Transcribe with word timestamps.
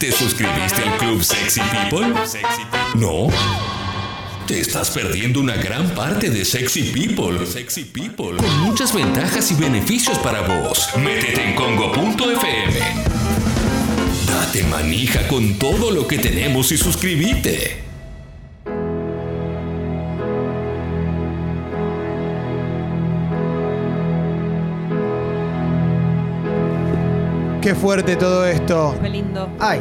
¿Te 0.00 0.10
suscribiste 0.10 0.82
al 0.82 0.96
Club 0.96 1.22
Sexy 1.22 1.60
People? 1.60 2.14
¿No? 2.94 3.28
Te 4.46 4.58
estás 4.58 4.88
perdiendo 4.92 5.40
una 5.40 5.56
gran 5.56 5.90
parte 5.90 6.30
de 6.30 6.42
Sexy 6.46 6.84
People. 6.84 7.46
Sexy 7.46 7.84
People. 7.84 8.38
Con 8.38 8.60
muchas 8.60 8.94
ventajas 8.94 9.50
y 9.50 9.56
beneficios 9.56 10.18
para 10.20 10.40
vos. 10.40 10.88
Métete 10.96 11.50
en 11.50 11.54
congo.fm. 11.54 12.80
Date 14.26 14.62
manija 14.70 15.28
con 15.28 15.58
todo 15.58 15.90
lo 15.90 16.08
que 16.08 16.18
tenemos 16.18 16.72
y 16.72 16.78
suscríbete. 16.78 17.89
Qué 27.60 27.74
fuerte 27.74 28.16
todo 28.16 28.46
esto. 28.46 28.96
Qué 29.02 29.08
lindo. 29.08 29.48
Ay, 29.58 29.80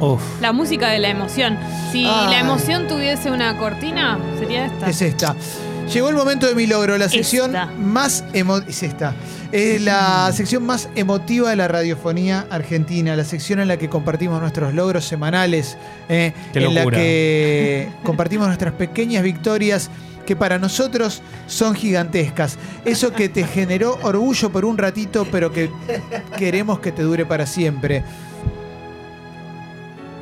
Uf. 0.00 0.40
La 0.40 0.52
música 0.52 0.88
de 0.88 0.98
la 0.98 1.08
emoción. 1.10 1.58
Si 1.92 2.06
Ay. 2.06 2.30
la 2.30 2.40
emoción 2.40 2.88
tuviese 2.88 3.30
una 3.30 3.56
cortina, 3.58 4.18
sería 4.38 4.66
esta. 4.66 4.88
es 4.88 5.02
esta. 5.02 5.36
Llegó 5.92 6.08
el 6.08 6.14
momento 6.14 6.46
de 6.46 6.54
mi 6.54 6.68
logro, 6.68 6.96
la 6.98 7.08
sección 7.08 7.46
Esta. 7.56 7.66
más 7.66 8.24
emo 8.32 8.58
es 8.58 8.82
esta. 8.84 9.12
Es 9.50 9.82
la 9.82 10.30
sección 10.32 10.64
más 10.64 10.88
emotiva 10.94 11.50
de 11.50 11.56
la 11.56 11.66
radiofonía 11.66 12.46
argentina, 12.48 13.16
la 13.16 13.24
sección 13.24 13.58
en 13.58 13.66
la 13.66 13.76
que 13.76 13.88
compartimos 13.88 14.40
nuestros 14.40 14.72
logros 14.72 15.04
semanales, 15.04 15.76
eh, 16.08 16.32
Qué 16.52 16.60
en 16.60 16.74
la 16.74 16.80
locura. 16.80 16.98
que 16.98 17.88
compartimos 18.04 18.46
nuestras 18.46 18.72
pequeñas 18.74 19.24
victorias 19.24 19.90
que 20.24 20.36
para 20.36 20.60
nosotros 20.60 21.22
son 21.48 21.74
gigantescas. 21.74 22.56
Eso 22.84 23.12
que 23.12 23.28
te 23.28 23.44
generó 23.44 23.98
orgullo 24.02 24.50
por 24.50 24.64
un 24.64 24.78
ratito, 24.78 25.26
pero 25.32 25.52
que 25.52 25.70
queremos 26.38 26.78
que 26.78 26.92
te 26.92 27.02
dure 27.02 27.26
para 27.26 27.46
siempre. 27.46 28.04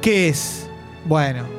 ¿Qué 0.00 0.30
es? 0.30 0.66
Bueno, 1.04 1.57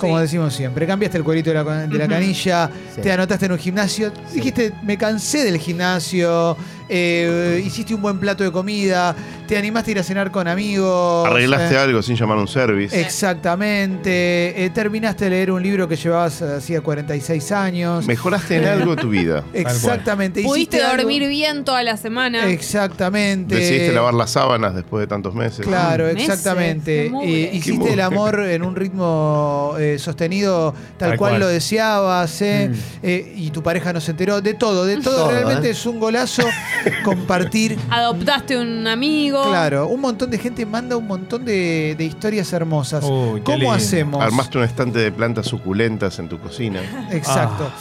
como 0.00 0.16
Sí. 0.16 0.22
decimos 0.22 0.54
siempre, 0.54 0.86
cambiaste 0.86 1.18
el 1.18 1.24
cuerito 1.24 1.50
de 1.50 1.54
la, 1.62 1.86
de 1.86 1.98
la 1.98 2.08
canilla, 2.08 2.70
Sí. 2.94 3.00
te 3.02 3.12
anotaste 3.12 3.46
en 3.46 3.52
un 3.52 3.58
gimnasio, 3.58 4.12
dijiste, 4.34 4.72
me 4.82 4.96
cansé 4.98 5.44
del 5.44 5.58
gimnasio, 5.58 6.56
eh, 6.90 7.62
hiciste 7.64 7.94
un 7.94 8.02
buen 8.02 8.18
plato 8.18 8.42
de 8.44 8.50
comida, 8.52 9.14
te 9.46 9.56
animaste 9.56 9.90
a 9.90 9.92
ir 9.92 9.98
a 10.00 10.02
cenar 10.02 10.30
con 10.30 10.48
amigos. 10.48 11.26
Arreglaste 11.26 11.74
eh, 11.74 11.78
algo 11.78 12.02
sin 12.02 12.16
llamar 12.16 12.38
a 12.38 12.40
un 12.40 12.48
service. 12.48 13.00
Exactamente, 13.00 14.64
eh, 14.64 14.70
terminaste 14.70 15.24
de 15.24 15.30
leer 15.30 15.50
un 15.50 15.62
libro 15.62 15.88
que 15.88 15.96
llevabas 15.96 16.40
eh, 16.42 16.54
hacía 16.58 16.80
46 16.80 17.52
años. 17.52 18.06
Mejoraste 18.06 18.56
en 18.56 18.64
algo 18.66 18.96
tu 18.96 19.08
vida. 19.08 19.44
Exactamente. 19.54 20.42
Pudiste 20.42 20.82
algo- 20.82 20.98
dormir 21.02 21.28
bien 21.28 21.64
toda 21.64 21.82
la 21.82 21.96
semana. 21.96 22.48
Exactamente. 22.50 23.54
Decidiste 23.54 23.92
lavar 23.92 24.14
las 24.14 24.30
sábanas 24.30 24.74
después 24.74 25.00
de 25.02 25.06
tantos 25.06 25.34
meses. 25.34 25.66
Claro, 25.66 26.04
Meses, 26.06 26.22
exactamente. 26.28 27.06
Eh, 27.22 27.50
hiciste 27.52 27.92
el 27.92 28.00
amor 28.00 28.40
en 28.40 28.62
un 28.62 28.74
ritmo 28.76 29.74
eh, 29.78 29.96
sostenido 29.98 30.72
tal, 30.98 31.10
Tal 31.10 31.18
cual, 31.18 31.30
cual. 31.32 31.40
lo 31.40 31.48
deseabas, 31.48 32.40
eh, 32.42 32.68
Mm. 32.70 32.74
eh, 33.02 33.32
y 33.36 33.50
tu 33.50 33.62
pareja 33.62 33.92
no 33.92 34.00
se 34.00 34.10
enteró. 34.12 34.40
De 34.40 34.54
todo, 34.54 34.84
de 34.84 34.96
todo. 34.98 35.10
Todo, 35.10 35.30
Realmente 35.32 35.68
¿eh? 35.68 35.72
es 35.72 35.86
un 35.86 35.98
golazo 35.98 36.42
compartir. 37.04 37.78
Adoptaste 37.90 38.56
un 38.58 38.86
amigo. 38.86 39.42
Claro, 39.48 39.88
un 39.88 40.00
montón 40.00 40.30
de 40.30 40.38
gente 40.38 40.64
manda 40.66 40.96
un 40.96 41.06
montón 41.06 41.44
de, 41.44 41.94
de 41.96 42.04
historias 42.04 42.52
hermosas. 42.52 43.04
Uy, 43.04 43.40
qué 43.40 43.44
¿Cómo 43.44 43.58
lindo. 43.58 43.72
hacemos? 43.72 44.22
Armaste 44.22 44.58
un 44.58 44.64
estante 44.64 44.98
de 44.98 45.12
plantas 45.12 45.46
suculentas 45.46 46.18
en 46.18 46.28
tu 46.28 46.38
cocina. 46.38 46.80
Exacto. 47.10 47.70
Ah. 47.70 47.76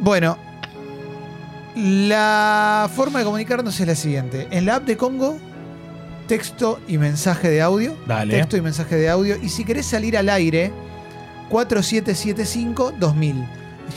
Bueno, 0.00 0.38
la 1.76 2.90
forma 2.94 3.20
de 3.20 3.24
comunicarnos 3.24 3.78
es 3.80 3.86
la 3.86 3.94
siguiente. 3.94 4.48
En 4.50 4.66
la 4.66 4.76
app 4.76 4.84
de 4.84 4.96
Congo, 4.96 5.38
texto 6.26 6.80
y 6.88 6.98
mensaje 6.98 7.48
de 7.48 7.62
audio. 7.62 7.96
Dale. 8.06 8.34
Texto 8.34 8.56
y 8.56 8.60
mensaje 8.60 8.96
de 8.96 9.08
audio. 9.08 9.36
Y 9.42 9.48
si 9.48 9.64
querés 9.64 9.86
salir 9.86 10.16
al 10.16 10.28
aire, 10.28 10.72
4775-2000. 11.50 13.48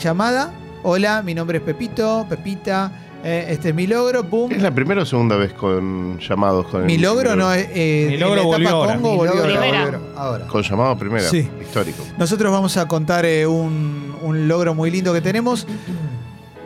Llamada. 0.02 0.52
Hola, 0.82 1.22
mi 1.22 1.34
nombre 1.34 1.58
es 1.58 1.64
Pepito, 1.64 2.26
Pepita. 2.28 2.92
Eh, 3.24 3.46
este 3.48 3.70
es 3.70 3.74
mi 3.74 3.86
logro. 3.86 4.22
Pum. 4.24 4.52
¿Es 4.52 4.62
la 4.62 4.70
primera 4.74 5.02
o 5.02 5.06
segunda 5.06 5.36
vez 5.36 5.52
con 5.54 6.18
llamados 6.20 6.66
con 6.66 6.80
el- 6.82 6.86
Mi 6.86 6.98
logro 6.98 7.34
no 7.34 7.52
es. 7.52 7.66
eh, 7.72 8.04
Mi 8.08 8.14
en 8.14 8.20
logro 8.20 8.34
la 8.36 8.40
etapa 8.42 8.52
volvió 8.56 8.68
ahora. 8.70 8.94
Congo 8.94 9.10
Mi 9.12 9.16
volvió 9.16 9.34
logro 9.34 9.48
ahora. 9.54 9.60
Primera. 9.60 9.84
ahora. 9.84 10.00
ahora. 10.16 10.46
Con 10.46 10.62
llamado 10.62 10.98
primera. 10.98 11.28
Sí. 11.28 11.48
Histórico. 11.60 12.04
Nosotros 12.18 12.52
vamos 12.52 12.76
a 12.76 12.86
contar 12.86 13.24
eh, 13.24 13.46
un, 13.46 14.14
un 14.22 14.46
logro 14.48 14.74
muy 14.74 14.90
lindo 14.90 15.12
que 15.12 15.20
tenemos. 15.20 15.66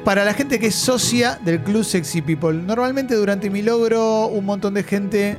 Para 0.05 0.25
la 0.25 0.33
gente 0.33 0.59
que 0.59 0.69
es 0.69 0.75
socia 0.75 1.39
del 1.45 1.61
Club 1.63 1.85
Sexy 1.85 2.23
People. 2.23 2.55
Normalmente 2.55 3.15
durante 3.15 3.51
mi 3.51 3.63
logro 3.63 4.27
un 4.27 4.45
montón 4.47 4.73
de 4.75 4.83
gente, 4.83 5.37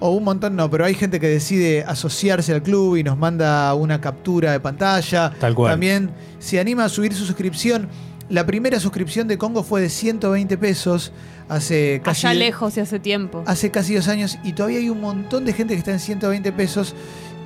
o 0.00 0.10
un 0.10 0.24
montón 0.24 0.56
no, 0.56 0.68
pero 0.68 0.84
hay 0.84 0.94
gente 0.94 1.20
que 1.20 1.28
decide 1.28 1.84
asociarse 1.86 2.52
al 2.52 2.62
club 2.62 2.96
y 2.96 3.04
nos 3.04 3.16
manda 3.16 3.72
una 3.74 4.00
captura 4.00 4.50
de 4.52 4.60
pantalla. 4.60 5.32
Tal 5.38 5.54
cual. 5.54 5.72
También 5.72 6.10
se 6.40 6.58
anima 6.58 6.84
a 6.84 6.88
subir 6.88 7.14
su 7.14 7.24
suscripción. 7.24 7.88
La 8.28 8.44
primera 8.44 8.80
suscripción 8.80 9.28
de 9.28 9.38
Congo 9.38 9.62
fue 9.62 9.80
de 9.80 9.88
120 9.88 10.58
pesos 10.58 11.12
hace 11.48 12.00
casi, 12.02 12.26
Allá 12.26 12.38
lejos 12.38 12.76
y 12.76 12.80
hace 12.80 12.98
tiempo. 12.98 13.44
hace 13.46 13.70
casi 13.70 13.94
dos 13.94 14.08
años 14.08 14.38
y 14.42 14.52
todavía 14.52 14.78
hay 14.78 14.90
un 14.90 15.00
montón 15.00 15.44
de 15.44 15.52
gente 15.52 15.74
que 15.74 15.78
está 15.78 15.92
en 15.92 16.00
120 16.00 16.50
pesos 16.52 16.94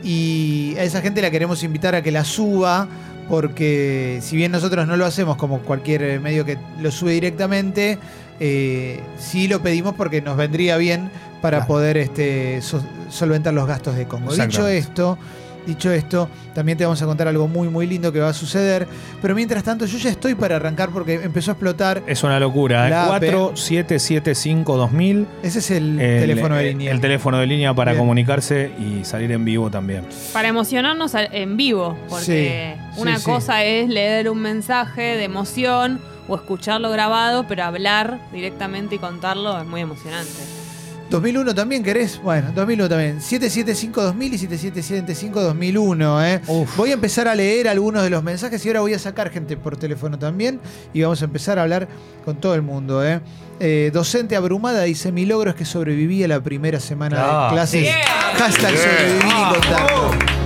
y 0.02 0.74
a 0.78 0.84
esa 0.84 1.02
gente 1.02 1.20
la 1.20 1.30
queremos 1.30 1.62
invitar 1.62 1.94
a 1.94 2.02
que 2.02 2.10
la 2.10 2.24
suba 2.24 2.88
porque 3.28 4.20
si 4.22 4.36
bien 4.36 4.52
nosotros 4.52 4.86
no 4.86 4.96
lo 4.96 5.04
hacemos 5.04 5.36
como 5.36 5.58
cualquier 5.60 6.18
medio 6.20 6.44
que 6.44 6.56
lo 6.80 6.90
sube 6.90 7.12
directamente, 7.12 7.98
eh, 8.40 9.00
sí 9.18 9.46
lo 9.48 9.62
pedimos 9.62 9.94
porque 9.94 10.20
nos 10.22 10.36
vendría 10.36 10.76
bien 10.78 11.10
para 11.42 11.58
Claro. 11.58 11.68
poder 11.68 11.96
este, 11.98 12.60
so- 12.62 12.82
solventar 13.08 13.52
los 13.54 13.66
gastos 13.68 13.96
de 13.96 14.06
Congo. 14.06 14.32
Dicho 14.34 14.66
esto, 14.66 15.16
dicho 15.66 15.90
esto, 15.92 16.28
también 16.54 16.78
te 16.78 16.84
vamos 16.84 17.00
a 17.02 17.06
contar 17.06 17.28
algo 17.28 17.46
muy 17.48 17.68
muy 17.68 17.86
lindo 17.86 18.12
que 18.12 18.20
va 18.20 18.28
a 18.28 18.32
suceder, 18.32 18.86
pero 19.22 19.34
mientras 19.34 19.62
tanto 19.62 19.86
yo 19.86 19.98
ya 19.98 20.10
estoy 20.10 20.34
para 20.34 20.56
arrancar 20.56 20.90
porque 20.90 21.14
empezó 21.14 21.50
a 21.50 21.54
explotar. 21.54 22.02
Es 22.06 22.22
una 22.22 22.38
locura. 22.40 22.86
¿eh? 22.86 22.90
La 22.90 23.16
app. 23.16 23.22
4775-2000. 23.22 25.26
Ese 25.42 25.58
es 25.60 25.70
el, 25.70 26.00
El, 26.00 26.20
teléfono 26.20 26.56
de 26.56 26.64
eh, 26.64 26.68
línea. 26.70 26.92
El 26.92 27.00
teléfono 27.00 27.38
de 27.38 27.46
línea 27.46 27.74
para 27.74 27.92
Bien. 27.92 28.02
comunicarse 28.02 28.70
y 28.78 29.04
salir 29.04 29.30
en 29.32 29.44
vivo 29.44 29.70
también. 29.70 30.04
Para 30.32 30.48
emocionarnos 30.48 31.12
en 31.14 31.56
vivo. 31.56 31.96
Porque 32.08 32.76
Sí, 32.94 33.00
una 33.00 33.18
sí. 33.18 33.24
cosa 33.24 33.64
es 33.64 33.88
leer 33.88 34.30
un 34.30 34.40
mensaje 34.40 35.16
de 35.16 35.24
emoción 35.24 36.00
o 36.28 36.36
escucharlo 36.36 36.90
grabado, 36.90 37.46
pero 37.48 37.64
hablar 37.64 38.20
directamente 38.32 38.94
y 38.94 38.98
contarlo 38.98 39.58
es 39.58 39.66
muy 39.66 39.80
emocionante. 39.80 40.59
2001 41.10 41.54
también 41.54 41.82
querés, 41.82 42.20
bueno, 42.22 42.52
2001 42.54 42.88
también. 42.88 43.18
775-2000 43.20 44.32
y 44.32 44.38
7775-2001, 45.32 46.24
¿eh? 46.26 46.40
Uf. 46.46 46.76
Voy 46.76 46.90
a 46.90 46.94
empezar 46.94 47.26
a 47.28 47.34
leer 47.34 47.68
algunos 47.68 48.02
de 48.02 48.10
los 48.10 48.22
mensajes 48.22 48.64
y 48.64 48.68
ahora 48.68 48.80
voy 48.80 48.94
a 48.94 48.98
sacar 48.98 49.30
gente 49.30 49.56
por 49.56 49.76
teléfono 49.76 50.18
también 50.18 50.60
y 50.94 51.02
vamos 51.02 51.20
a 51.22 51.24
empezar 51.24 51.58
a 51.58 51.62
hablar 51.62 51.88
con 52.24 52.36
todo 52.40 52.54
el 52.54 52.62
mundo, 52.62 53.04
¿eh? 53.04 53.20
Eh, 53.58 53.90
docente 53.92 54.36
abrumada 54.36 54.82
dice, 54.84 55.12
mi 55.12 55.26
logro 55.26 55.50
es 55.50 55.56
que 55.56 55.64
sobreviví 55.66 56.22
a 56.24 56.28
la 56.28 56.40
primera 56.40 56.80
semana 56.80 57.16
Ah, 57.20 57.48
de 57.48 57.54
clases. 57.56 57.86
sí. 57.86 57.92
Hashtag 58.38 58.76
sobreviví 58.76 59.28
y 59.28 59.52
contacto. 59.54 60.39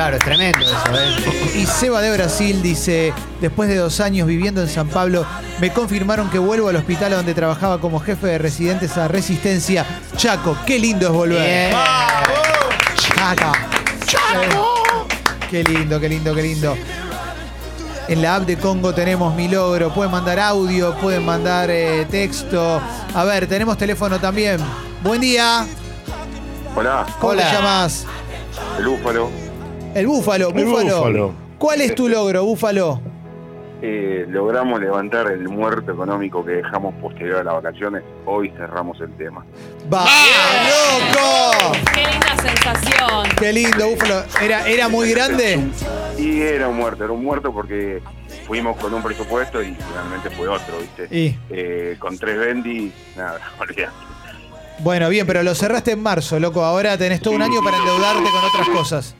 Claro, 0.00 0.16
es 0.16 0.24
tremendo 0.24 0.64
eso, 0.64 0.98
¿eh? 0.98 1.58
Y 1.58 1.66
Seba 1.66 2.00
de 2.00 2.10
Brasil 2.10 2.62
dice, 2.62 3.12
después 3.38 3.68
de 3.68 3.76
dos 3.76 4.00
años 4.00 4.26
viviendo 4.26 4.62
en 4.62 4.68
San 4.70 4.88
Pablo, 4.88 5.26
me 5.60 5.74
confirmaron 5.74 6.30
que 6.30 6.38
vuelvo 6.38 6.70
al 6.70 6.76
hospital 6.76 7.12
donde 7.12 7.34
trabajaba 7.34 7.82
como 7.82 8.00
jefe 8.00 8.28
de 8.28 8.38
residentes 8.38 8.96
a 8.96 9.08
Resistencia. 9.08 9.84
Chaco, 10.16 10.56
qué 10.64 10.78
lindo 10.78 11.06
es 11.08 11.12
volver. 11.12 11.68
Bien. 11.68 11.76
Chaco. 14.06 14.74
Qué 15.50 15.64
lindo, 15.64 16.00
qué 16.00 16.08
lindo, 16.08 16.34
qué 16.34 16.42
lindo. 16.44 16.78
En 18.08 18.22
la 18.22 18.36
app 18.36 18.46
de 18.46 18.56
Congo 18.56 18.94
tenemos 18.94 19.34
mi 19.34 19.48
logro. 19.48 19.92
Pueden 19.92 20.12
mandar 20.12 20.40
audio, 20.40 20.94
pueden 20.94 21.26
mandar 21.26 21.68
eh, 21.70 22.06
texto. 22.10 22.80
A 23.14 23.24
ver, 23.24 23.46
tenemos 23.46 23.76
teléfono 23.76 24.18
también. 24.18 24.60
Buen 25.02 25.20
día. 25.20 25.66
Hola, 26.74 27.04
¿Cómo 27.20 27.34
Hola. 27.34 27.50
te 27.50 27.52
llamas? 27.52 28.06
el 28.78 28.86
Búfalo. 28.86 29.49
El 29.94 30.06
Búfalo. 30.06 30.48
El 30.54 30.64
Búfalo. 30.64 30.96
Búfalo. 30.98 31.34
¿Cuál 31.58 31.80
es 31.82 31.94
tu 31.94 32.08
logro, 32.08 32.44
Búfalo? 32.44 33.00
Eh, 33.82 34.26
logramos 34.28 34.78
levantar 34.80 35.30
el 35.32 35.48
muerto 35.48 35.92
económico 35.92 36.44
que 36.44 36.52
dejamos 36.52 36.94
posterior 36.96 37.38
a 37.38 37.44
las 37.44 37.54
vacaciones. 37.54 38.02
Hoy 38.26 38.50
cerramos 38.56 39.00
el 39.00 39.10
tema. 39.16 39.44
¡Va! 39.92 40.04
¡Loco! 40.04 41.72
¡Qué 41.94 42.00
linda 42.02 42.36
sensación! 42.42 43.28
Qué 43.38 43.52
lindo, 43.52 43.88
Búfalo. 43.88 44.22
¿Era, 44.42 44.68
era 44.68 44.88
muy 44.88 45.10
grande? 45.10 45.58
Y 46.18 46.40
era 46.42 46.68
un 46.68 46.76
muerto, 46.76 47.04
era 47.04 47.12
un 47.12 47.24
muerto 47.24 47.52
porque 47.52 48.02
fuimos 48.46 48.76
con 48.76 48.92
un 48.92 49.02
presupuesto 49.02 49.62
y 49.62 49.74
finalmente 49.74 50.30
fue 50.30 50.48
otro, 50.48 50.78
¿viste? 50.78 51.08
Y, 51.16 51.36
Eh, 51.50 51.96
con 51.98 52.18
tres 52.18 52.38
Bendy, 52.38 52.92
nada, 53.16 53.40
olvidate. 53.60 53.92
bueno, 54.80 55.08
bien, 55.08 55.26
pero 55.26 55.42
lo 55.42 55.54
cerraste 55.54 55.92
en 55.92 56.02
marzo, 56.02 56.38
loco. 56.38 56.62
Ahora 56.64 56.98
tenés 56.98 57.20
todo 57.22 57.34
un 57.34 57.42
año 57.42 57.62
para 57.64 57.78
endeudarte 57.78 58.30
con 58.30 58.44
otras 58.44 58.68
cosas. 58.68 59.16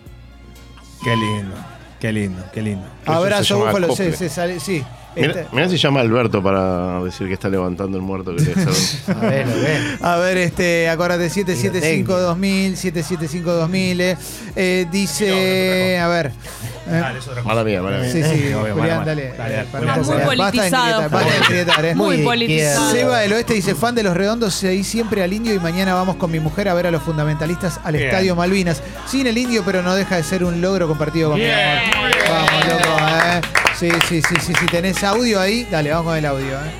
Qué 1.03 1.17
lindo. 1.17 1.55
Qué 2.01 2.13
lindo, 2.13 2.43
qué 2.53 2.63
lindo. 2.63 2.87
Abrazo, 3.07 3.59
Búfalo. 3.59 3.95
Sí, 3.95 4.13
sí, 4.17 4.29
sale- 4.29 4.59
sí. 4.61 4.83
Mira, 5.17 5.29
Este- 5.33 5.47
mira 5.53 5.69
si 5.69 5.77
llama 5.77 6.01
Alberto 6.01 6.41
para 6.43 7.03
decir 7.03 7.27
que 7.27 7.35
está 7.35 7.49
levantando 7.49 7.97
el 7.97 8.03
muerto 8.03 8.35
que. 8.37 8.43
A 9.13 9.15
ver, 9.21 9.43
a 9.45 9.55
ver. 9.55 9.99
A 10.03 10.17
ver, 10.19 10.37
este, 10.39 10.89
acuérdate, 10.89 11.29
775-2000, 11.31 12.77
775-2000. 12.77 14.01
Eh, 14.01 14.17
Eh, 14.57 14.87
dice, 14.91 15.99
a 15.99 16.07
ver. 16.09 16.27
eh, 16.27 16.91
Dale, 16.91 17.19
es 17.19 17.25
otra 17.27 17.43
cosa. 17.43 17.55
Mala 17.55 17.65
mía, 17.65 17.83
mala 17.83 17.99
mía. 17.99 18.13
Sí, 18.13 18.23
sí, 18.23 18.53
Obvio, 18.55 18.75
Julián, 18.75 19.05
dale. 19.05 19.29
eh, 19.29 19.35
dale. 19.37 19.65
muy 20.05 20.19
politizado, 20.37 21.09
basta 21.11 21.31
de 21.31 21.37
inquietar, 21.39 21.85
eh. 21.85 21.95
Muy 21.95 22.19
politizado. 22.19 22.93
Seba 22.93 23.19
del 23.19 23.33
Oeste 23.33 23.55
dice, 23.55 23.75
fan 23.75 23.95
de 23.95 24.03
los 24.05 24.17
redondos, 24.17 24.55
seguí 24.55 24.85
siempre 24.85 25.23
al 25.23 25.33
indio 25.33 25.55
y 25.55 25.59
mañana 25.59 25.95
vamos 25.95 26.17
con 26.17 26.31
mi 26.31 26.39
mujer 26.41 26.69
a 26.69 26.75
ver 26.75 26.87
a 26.87 26.91
los 26.91 27.03
fundamentalistas 27.03 27.81
al 27.85 27.95
Bien. 27.95 28.07
Estadio 28.07 28.37
Malvinas. 28.37 28.83
Sin 29.07 29.27
el 29.27 29.37
indio, 29.39 29.63
pero 29.65 29.83
no 29.83 29.95
deja 29.95 30.17
de 30.17 30.23
ser 30.23 30.45
un 30.45 30.61
logro 30.61 30.87
compartido 30.89 31.31
con 31.31 31.39
mi 31.41 31.47
amor. 31.51 32.11
Vamos, 32.29 32.67
loco, 32.67 32.97
eh. 33.27 33.41
Sí, 33.81 33.89
sí, 34.05 34.21
sí, 34.21 34.35
sí, 34.39 34.53
si 34.53 34.67
tenés 34.67 35.03
audio 35.03 35.41
ahí, 35.41 35.67
dale, 35.71 35.89
vamos 35.89 36.09
con 36.09 36.17
el 36.19 36.27
audio, 36.27 36.53
eh. 36.53 36.71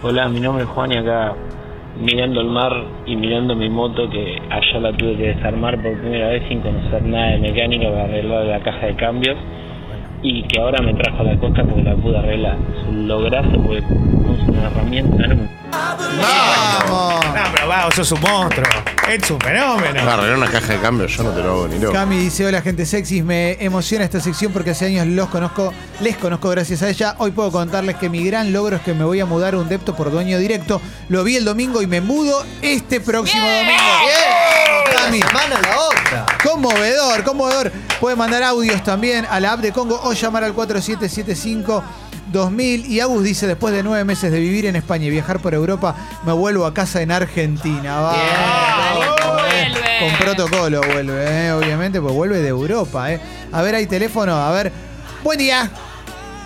Hola, 0.00 0.28
mi 0.28 0.38
nombre 0.38 0.62
es 0.62 0.70
Juan 0.70 0.92
y 0.92 0.96
acá 0.96 1.34
mirando 2.00 2.40
el 2.40 2.46
mar 2.46 2.72
y 3.04 3.16
mirando 3.16 3.56
mi 3.56 3.68
moto 3.68 4.08
que 4.08 4.40
allá 4.48 4.78
la 4.78 4.96
tuve 4.96 5.16
que 5.16 5.34
desarmar 5.34 5.74
por 5.82 5.98
primera 5.98 6.28
vez 6.28 6.44
sin 6.48 6.60
conocer 6.60 7.02
nada 7.02 7.32
de 7.32 7.38
mecánica 7.38 7.90
para 7.90 8.04
arreglar 8.04 8.44
la 8.44 8.60
caja 8.60 8.86
de 8.86 8.94
cambios 8.94 9.36
y 10.22 10.44
que 10.44 10.60
ahora 10.60 10.80
me 10.84 10.94
trajo 10.94 11.18
a 11.18 11.24
la 11.24 11.36
costa 11.36 11.64
porque 11.64 11.82
la 11.82 11.96
pude 11.96 12.16
arreglar. 12.16 12.56
Es 12.78 12.88
un 12.88 13.08
lograzo 13.08 13.50
porque 13.60 13.78
es 13.78 14.48
una 14.50 14.66
herramienta 14.68 15.26
nunca. 15.26 15.57
¡Vamos! 15.70 17.24
No, 17.26 17.42
pero 17.52 17.68
va, 17.68 17.90
sos 17.92 18.10
un 18.12 18.20
monstruo. 18.20 18.66
Es 19.08 19.30
un 19.30 19.40
fenómeno. 19.40 19.94
Para 20.00 20.14
arreglar 20.14 20.36
una 20.36 20.50
caja 20.50 20.74
de 20.74 20.80
cambio 20.80 21.06
yo 21.06 21.22
no 21.22 21.30
te 21.30 21.42
lo 21.42 21.50
hago 21.50 21.68
ni 21.68 21.78
loco. 21.78 21.92
Cami 21.94 22.18
dice, 22.18 22.44
hola 22.46 22.60
gente 22.60 22.84
sexys, 22.84 23.24
me 23.24 23.52
emociona 23.62 24.04
esta 24.04 24.20
sección 24.20 24.52
porque 24.52 24.70
hace 24.70 24.86
años 24.86 25.06
los 25.06 25.28
conozco, 25.28 25.72
les 26.00 26.16
conozco 26.16 26.50
gracias 26.50 26.82
a 26.82 26.90
ella. 26.90 27.14
Hoy 27.18 27.30
puedo 27.30 27.50
contarles 27.50 27.96
que 27.96 28.10
mi 28.10 28.22
gran 28.24 28.52
logro 28.52 28.76
es 28.76 28.82
que 28.82 28.92
me 28.94 29.04
voy 29.04 29.20
a 29.20 29.26
mudar 29.26 29.54
a 29.54 29.58
un 29.58 29.68
depto 29.68 29.94
por 29.96 30.10
dueño 30.10 30.38
directo. 30.38 30.80
Lo 31.08 31.24
vi 31.24 31.36
el 31.36 31.44
domingo 31.44 31.80
y 31.80 31.86
me 31.86 32.00
mudo 32.00 32.44
este 32.60 33.00
próximo 33.00 33.42
Bien. 33.44 33.66
domingo. 33.66 33.82
Una 34.90 35.02
Cami, 35.04 35.20
semana 35.22 35.56
a 35.56 35.62
la 35.62 35.78
otra. 35.80 36.26
conmovedor, 36.42 37.24
conmovedor. 37.24 37.72
Puede 38.00 38.16
mandar 38.16 38.42
audios 38.42 38.82
también 38.82 39.26
a 39.30 39.40
la 39.40 39.52
app 39.52 39.60
de 39.60 39.72
Congo 39.72 39.98
o 40.04 40.12
llamar 40.12 40.44
al 40.44 40.52
4775 40.52 41.82
2000 42.32 42.86
y 42.86 43.00
Agus 43.00 43.22
dice 43.24 43.46
después 43.46 43.72
de 43.74 43.82
nueve 43.82 44.04
meses 44.04 44.30
de 44.30 44.38
vivir 44.40 44.66
en 44.66 44.76
España 44.76 45.06
y 45.06 45.10
viajar 45.10 45.40
por 45.40 45.54
Europa 45.54 45.94
me 46.24 46.32
vuelvo 46.32 46.66
a 46.66 46.74
casa 46.74 47.00
en 47.02 47.10
Argentina 47.10 48.00
Va, 48.00 48.14
loco, 48.94 49.38
eh. 49.40 49.68
vuelve. 49.72 49.98
con 50.00 50.18
protocolo 50.18 50.80
vuelve 50.92 51.46
eh, 51.46 51.52
obviamente 51.52 52.00
pues 52.00 52.14
vuelve 52.14 52.38
de 52.40 52.48
Europa 52.48 53.12
eh. 53.12 53.20
a 53.52 53.62
ver 53.62 53.74
hay 53.74 53.86
teléfono 53.86 54.34
a 54.34 54.50
ver 54.52 54.72
buen 55.22 55.38
día 55.38 55.70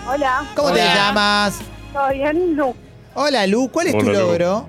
Hola, 0.08 0.44
¿cómo 0.56 0.72
te 0.72 0.80
llamas? 0.80 1.60
¿todo 1.92 2.08
bien? 2.10 2.56
Lu. 2.56 2.74
hola 3.14 3.46
Lu 3.46 3.68
¿cuál 3.70 3.86
es 3.88 3.98
tu 3.98 4.04
Lu. 4.06 4.12
logro? 4.12 4.68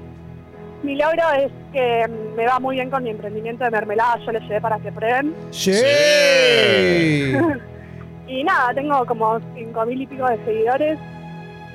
Mi 0.83 0.95
logro 0.95 1.23
es 1.39 1.51
que 1.71 2.07
me 2.35 2.45
va 2.45 2.59
muy 2.59 2.75
bien 2.75 2.89
con 2.89 3.03
mi 3.03 3.09
emprendimiento 3.09 3.63
de 3.63 3.71
mermelada, 3.71 4.17
yo 4.25 4.33
les 4.33 4.41
llevé 4.43 4.59
para 4.59 4.77
que 4.79 4.91
prueben. 4.91 5.33
Sí. 5.51 5.71
Y 8.27 8.43
nada, 8.43 8.73
tengo 8.73 9.05
como 9.05 9.39
cinco 9.55 9.85
mil 9.85 10.01
y 10.01 10.07
pico 10.07 10.25
de 10.25 10.37
seguidores 10.45 10.97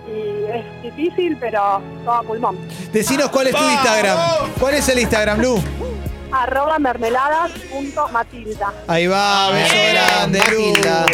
y 0.09 0.45
es 0.51 0.65
difícil, 0.83 1.37
pero 1.39 1.83
todo 2.05 2.15
a 2.15 2.23
pulmón. 2.23 2.57
Decinos 2.93 3.29
cuál 3.29 3.49
es 3.49 3.55
tu 3.55 3.63
Instagram 3.63 4.17
¿cuál 4.59 4.75
es 4.75 4.89
el 4.89 4.99
Instagram 5.01 5.41
Lu? 5.43 5.63
Arroba 6.33 6.79
mermeladas.matilda. 6.79 8.73
ahí 8.87 9.07
va 9.07 9.51
beso 9.51 9.75
grande 9.93 10.41
Lu 10.51 10.69
Matilda. 10.69 11.07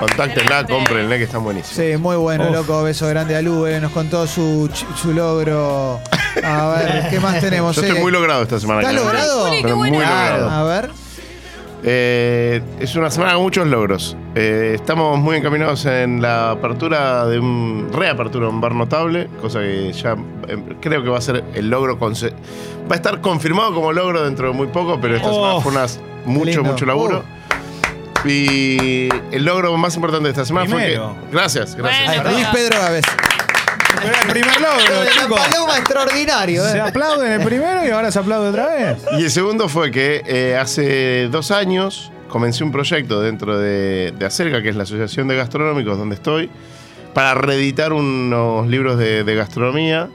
Contáctenla, 0.00 0.64
cómprenle 0.66 1.18
que 1.18 1.24
están 1.24 1.44
buenísimos. 1.44 1.76
Sí, 1.76 1.96
muy 1.96 2.16
bueno, 2.16 2.46
Uf. 2.48 2.52
loco. 2.56 2.82
Beso 2.82 3.06
grande 3.08 3.36
a 3.36 3.42
Lu, 3.42 3.66
eh, 3.66 3.80
nos 3.80 3.92
contó 3.92 4.26
su, 4.26 4.68
ch- 4.72 4.84
su 4.96 5.12
logro. 5.12 6.00
A 6.44 6.66
ver, 6.68 7.08
¿qué 7.10 7.20
más 7.20 7.40
tenemos? 7.40 7.74
Yo 7.76 7.82
estoy 7.82 7.96
eh? 7.98 8.00
muy 8.00 8.10
logrado 8.12 8.42
esta 8.42 8.58
semana. 8.60 8.80
¿Estás 8.80 8.94
Clara. 8.94 9.06
logrado? 9.08 9.50
Qué 9.52 9.60
Pero 9.62 9.76
muy 9.76 9.90
logrado. 9.90 10.50
A 10.50 10.62
ver. 10.64 10.90
Eh, 11.88 12.60
es 12.80 12.96
una 12.96 13.12
semana 13.12 13.34
con 13.34 13.42
muchos 13.44 13.64
logros. 13.68 14.16
Eh, 14.34 14.72
estamos 14.74 15.20
muy 15.20 15.36
encaminados 15.36 15.86
en 15.86 16.20
la 16.20 16.50
apertura 16.50 17.26
de 17.26 17.38
un 17.38 17.88
reapertura 17.92 18.46
de 18.46 18.52
un 18.52 18.60
bar 18.60 18.74
notable, 18.74 19.28
cosa 19.40 19.60
que 19.60 19.92
ya 19.92 20.16
eh, 20.48 20.58
creo 20.80 21.04
que 21.04 21.08
va 21.10 21.18
a 21.18 21.20
ser 21.20 21.44
el 21.54 21.70
logro 21.70 21.96
conse- 21.96 22.32
va 22.90 22.94
a 22.94 22.96
estar 22.96 23.20
confirmado 23.20 23.72
como 23.72 23.92
logro 23.92 24.24
dentro 24.24 24.48
de 24.48 24.52
muy 24.54 24.66
poco, 24.66 24.98
pero 25.00 25.14
esta 25.14 25.28
Oh. 25.30 25.34
semana 25.34 25.60
fue 25.60 25.72
unas, 25.72 26.00
mucho 26.24 26.44
lindo. 26.44 26.64
mucho 26.64 26.86
laburo. 26.86 27.22
Y 28.24 29.08
el 29.30 29.44
logro 29.44 29.76
más 29.76 29.94
importante 29.94 30.24
de 30.24 30.30
esta 30.30 30.44
semana 30.44 30.66
Primero. 30.66 31.10
fue 31.14 31.28
que 31.30 31.36
gracias, 31.36 31.76
gracias. 31.76 32.16
Bueno. 32.24 32.30
Luis 32.32 32.46
Pedro 32.48 32.80
Gávez. 32.80 33.04
Pero 34.00 34.14
el 34.22 34.28
primer 34.28 34.60
Lo 34.60 34.68
logro, 34.76 35.00
de 35.00 35.04
la 35.06 35.10
chicos. 35.10 35.40
paloma 35.40 35.78
extraordinario, 35.78 36.64
Se 36.64 36.76
¿eh? 36.76 36.80
aplaude 36.80 37.26
en 37.26 37.32
el 37.40 37.46
primero 37.46 37.86
y 37.86 37.90
ahora 37.90 38.10
se 38.10 38.18
aplaude 38.18 38.48
otra 38.50 38.68
vez. 38.68 38.98
Y 39.18 39.24
el 39.24 39.30
segundo 39.30 39.68
fue 39.68 39.90
que 39.90 40.22
eh, 40.26 40.56
hace 40.56 41.28
dos 41.28 41.50
años 41.50 42.10
comencé 42.28 42.64
un 42.64 42.72
proyecto 42.72 43.20
dentro 43.20 43.58
de, 43.58 44.12
de 44.18 44.26
Acerca, 44.26 44.62
que 44.62 44.68
es 44.68 44.76
la 44.76 44.82
Asociación 44.84 45.28
de 45.28 45.36
Gastronómicos 45.36 45.96
donde 45.98 46.14
estoy, 46.16 46.50
para 47.14 47.34
reeditar 47.34 47.92
unos 47.92 48.66
libros 48.68 48.98
de, 48.98 49.24
de 49.24 49.34
gastronomía 49.34 50.08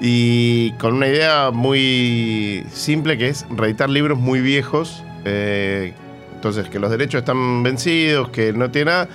y 0.00 0.72
con 0.78 0.94
una 0.94 1.06
idea 1.08 1.50
muy 1.52 2.64
simple 2.72 3.18
que 3.18 3.28
es 3.28 3.44
reeditar 3.50 3.88
libros 3.90 4.18
muy 4.18 4.40
viejos, 4.40 5.02
eh, 5.24 5.92
entonces 6.34 6.68
que 6.68 6.78
los 6.78 6.90
derechos 6.90 7.20
están 7.20 7.62
vencidos, 7.62 8.30
que 8.30 8.52
no 8.52 8.70
tiene 8.70 8.90
nada. 8.90 9.08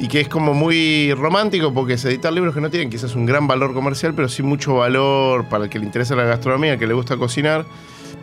Y 0.00 0.08
que 0.08 0.20
es 0.20 0.28
como 0.28 0.54
muy 0.54 1.12
romántico 1.14 1.74
porque 1.74 1.94
es 1.94 2.04
editar 2.04 2.32
libros 2.32 2.54
que 2.54 2.60
no 2.60 2.70
tienen 2.70 2.88
quizás 2.88 3.16
un 3.16 3.26
gran 3.26 3.48
valor 3.48 3.74
comercial, 3.74 4.14
pero 4.14 4.28
sí 4.28 4.42
mucho 4.42 4.76
valor 4.76 5.46
para 5.46 5.64
el 5.64 5.70
que 5.70 5.78
le 5.78 5.86
interesa 5.86 6.14
la 6.14 6.24
gastronomía, 6.24 6.74
el 6.74 6.78
que 6.78 6.86
le 6.86 6.94
gusta 6.94 7.16
cocinar, 7.16 7.64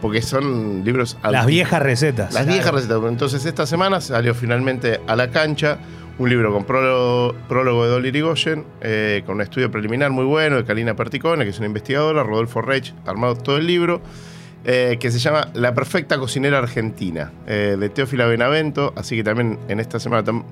porque 0.01 0.21
son 0.21 0.85
libros... 0.85 1.17
Las 1.23 1.45
viejas 1.45 1.81
recetas. 1.81 2.33
Las 2.33 2.47
viejas 2.47 2.73
recetas. 2.73 3.01
Entonces 3.07 3.45
esta 3.45 3.65
semana 3.65 3.99
salió 3.99 4.33
finalmente 4.33 5.01
a 5.05 5.15
la 5.17 5.31
cancha 5.31 5.79
un 6.17 6.29
libro 6.29 6.53
con 6.53 6.63
prólogo, 6.63 7.35
prólogo 7.49 7.83
de 7.83 7.89
Dolly 7.89 8.07
Irigoyen, 8.09 8.65
eh, 8.81 9.23
con 9.25 9.35
un 9.35 9.41
estudio 9.41 9.69
preliminar 9.69 10.11
muy 10.11 10.23
bueno 10.23 10.55
de 10.55 10.63
Karina 10.63 10.95
Perticone, 10.95 11.43
que 11.43 11.49
es 11.49 11.57
una 11.57 11.67
investigadora, 11.67 12.23
Rodolfo 12.23 12.61
Reich, 12.61 12.93
armado 13.05 13.35
todo 13.35 13.57
el 13.57 13.67
libro, 13.67 14.01
eh, 14.65 14.97
que 14.99 15.11
se 15.11 15.19
llama 15.19 15.49
La 15.53 15.73
perfecta 15.73 16.17
cocinera 16.17 16.57
argentina, 16.57 17.31
eh, 17.45 17.77
de 17.79 17.89
Teófila 17.89 18.25
Benavento, 18.25 18.93
así 18.95 19.15
que 19.15 19.23
también 19.23 19.59
en 19.67 19.79
esta 19.79 19.99
semana 19.99 20.23
tan 20.23 20.43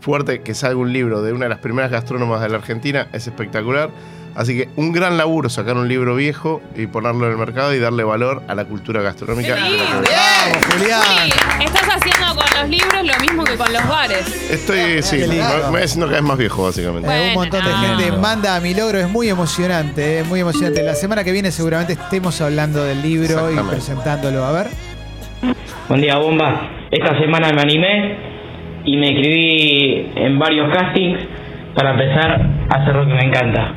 fuerte 0.00 0.40
que 0.40 0.54
salga 0.54 0.78
un 0.78 0.92
libro 0.92 1.22
de 1.22 1.32
una 1.32 1.46
de 1.46 1.48
las 1.48 1.58
primeras 1.58 1.90
gastrónomas 1.90 2.40
de 2.40 2.48
la 2.48 2.58
Argentina, 2.58 3.08
es 3.12 3.26
espectacular. 3.26 3.90
Así 4.36 4.56
que 4.56 4.68
un 4.76 4.92
gran 4.92 5.16
laburo 5.16 5.48
sacar 5.48 5.76
un 5.76 5.88
libro 5.88 6.14
viejo 6.14 6.60
y 6.76 6.86
ponerlo 6.86 7.26
en 7.26 7.32
el 7.32 7.38
mercado 7.38 7.74
y 7.74 7.78
darle 7.78 8.04
valor 8.04 8.42
a 8.46 8.54
la 8.54 8.66
cultura 8.66 9.00
gastronómica. 9.00 9.56
Qué 9.56 9.62
de 9.62 9.76
la 9.78 9.84
Vamos, 9.84 10.66
Julián. 10.72 11.02
Juli, 11.02 11.64
estás 11.64 11.88
haciendo 11.88 12.15
con 12.36 12.60
los 12.60 12.68
libros 12.68 13.04
lo 13.04 13.20
mismo 13.20 13.44
que 13.44 13.56
con 13.56 13.72
los 13.72 13.88
bares. 13.88 14.50
Estoy, 14.50 15.02
sí, 15.02 15.16
me 15.16 15.26
lindo. 15.28 15.44
me 15.64 15.70
voy 15.70 15.82
haciendo 15.82 16.06
cada 16.06 16.20
vez 16.20 16.28
más 16.28 16.38
viejo, 16.38 16.64
básicamente. 16.64 17.08
Eh, 17.08 17.28
un 17.28 17.34
montón 17.34 17.64
de 17.64 17.72
gente 17.72 18.12
manda 18.12 18.56
a 18.56 18.60
mi 18.60 18.74
logro, 18.74 18.98
es 18.98 19.08
muy 19.08 19.28
emocionante, 19.28 20.20
es 20.20 20.26
muy 20.26 20.40
emocionante. 20.40 20.82
La 20.82 20.94
semana 20.94 21.24
que 21.24 21.32
viene 21.32 21.50
seguramente 21.50 21.94
estemos 21.94 22.40
hablando 22.40 22.84
del 22.84 23.02
libro 23.02 23.50
y 23.50 23.56
presentándolo. 23.68 24.44
A 24.44 24.52
ver. 24.52 24.66
Buen 25.88 26.00
día, 26.00 26.18
bomba. 26.18 26.70
Esta 26.90 27.18
semana 27.18 27.50
me 27.52 27.62
animé 27.62 28.16
y 28.84 28.96
me 28.96 29.08
inscribí 29.10 30.12
en 30.14 30.38
varios 30.38 30.72
castings 30.72 31.18
para 31.74 31.90
empezar 31.90 32.40
a 32.70 32.74
hacer 32.82 32.94
lo 32.94 33.06
que 33.06 33.14
me 33.14 33.24
encanta. 33.24 33.74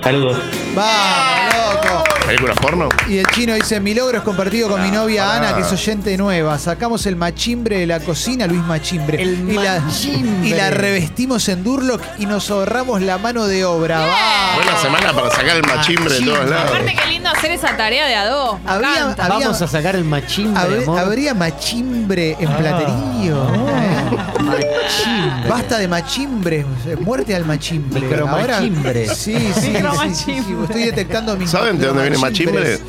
Saludos. 0.00 0.63
¡Vamos, 0.74 1.54
loco! 1.54 2.04
¿Película 2.26 2.54
porno? 2.54 2.88
Y 3.08 3.18
el 3.18 3.26
chino 3.26 3.54
dice, 3.54 3.80
mi 3.80 3.94
logro 3.94 4.18
es 4.18 4.24
compartido 4.24 4.68
con 4.70 4.82
mi 4.82 4.90
novia 4.90 5.24
pará. 5.26 5.48
Ana, 5.50 5.56
que 5.56 5.62
es 5.62 5.70
oyente 5.72 6.16
nueva. 6.16 6.58
Sacamos 6.58 7.04
el 7.06 7.16
machimbre 7.16 7.78
de 7.78 7.86
la 7.86 8.00
cocina, 8.00 8.46
Luis 8.46 8.62
Machimbre. 8.62 9.22
El 9.22 9.48
y, 9.50 9.54
la, 9.54 9.80
machimbre. 9.80 10.48
y 10.48 10.54
la 10.54 10.70
revestimos 10.70 11.46
en 11.48 11.62
Durlock 11.62 12.02
y 12.18 12.26
nos 12.26 12.50
ahorramos 12.50 13.02
la 13.02 13.18
mano 13.18 13.46
de 13.46 13.64
obra. 13.64 14.00
¡Va! 14.06 14.54
Buena 14.56 14.76
semana 14.78 15.12
para 15.12 15.30
sacar 15.30 15.56
el 15.56 15.62
machimbre 15.66 16.14
de 16.14 16.20
todos 16.24 16.48
lados. 16.50 16.70
Aparte, 16.70 16.96
qué 17.02 17.10
lindo 17.10 17.28
hacer 17.28 17.50
esa 17.52 17.76
tarea 17.76 18.06
de 18.06 18.14
a 18.14 18.26
dos. 18.26 18.58
Me 18.62 18.70
había- 18.70 19.14
Vamos 19.28 19.60
a 19.62 19.68
sacar 19.68 19.94
el 19.96 20.04
machimbre, 20.04 20.62
Habr- 20.62 20.82
amor. 20.84 20.98
¿Habría 20.98 21.34
machimbre 21.34 22.36
en 22.40 22.50
platerío? 22.56 23.54
¿Eh? 23.54 24.16
Machimbre. 24.42 25.48
Basta 25.48 25.78
de 25.78 25.88
machimbre, 25.88 26.64
muerte 27.00 27.34
al 27.34 27.44
machimbre. 27.44 28.00
Ahora- 28.26 28.60
Sí, 28.60 28.72
sí, 29.14 29.52
sí, 29.54 29.74
sí, 30.14 30.42
sí. 30.42 30.54
Estoy 30.64 30.84
detectando 30.84 31.36
mis 31.36 31.50
¿Saben 31.50 31.78
de 31.78 31.86
dónde 31.86 32.02
viene 32.02 32.16
micromachimbres. 32.16 32.82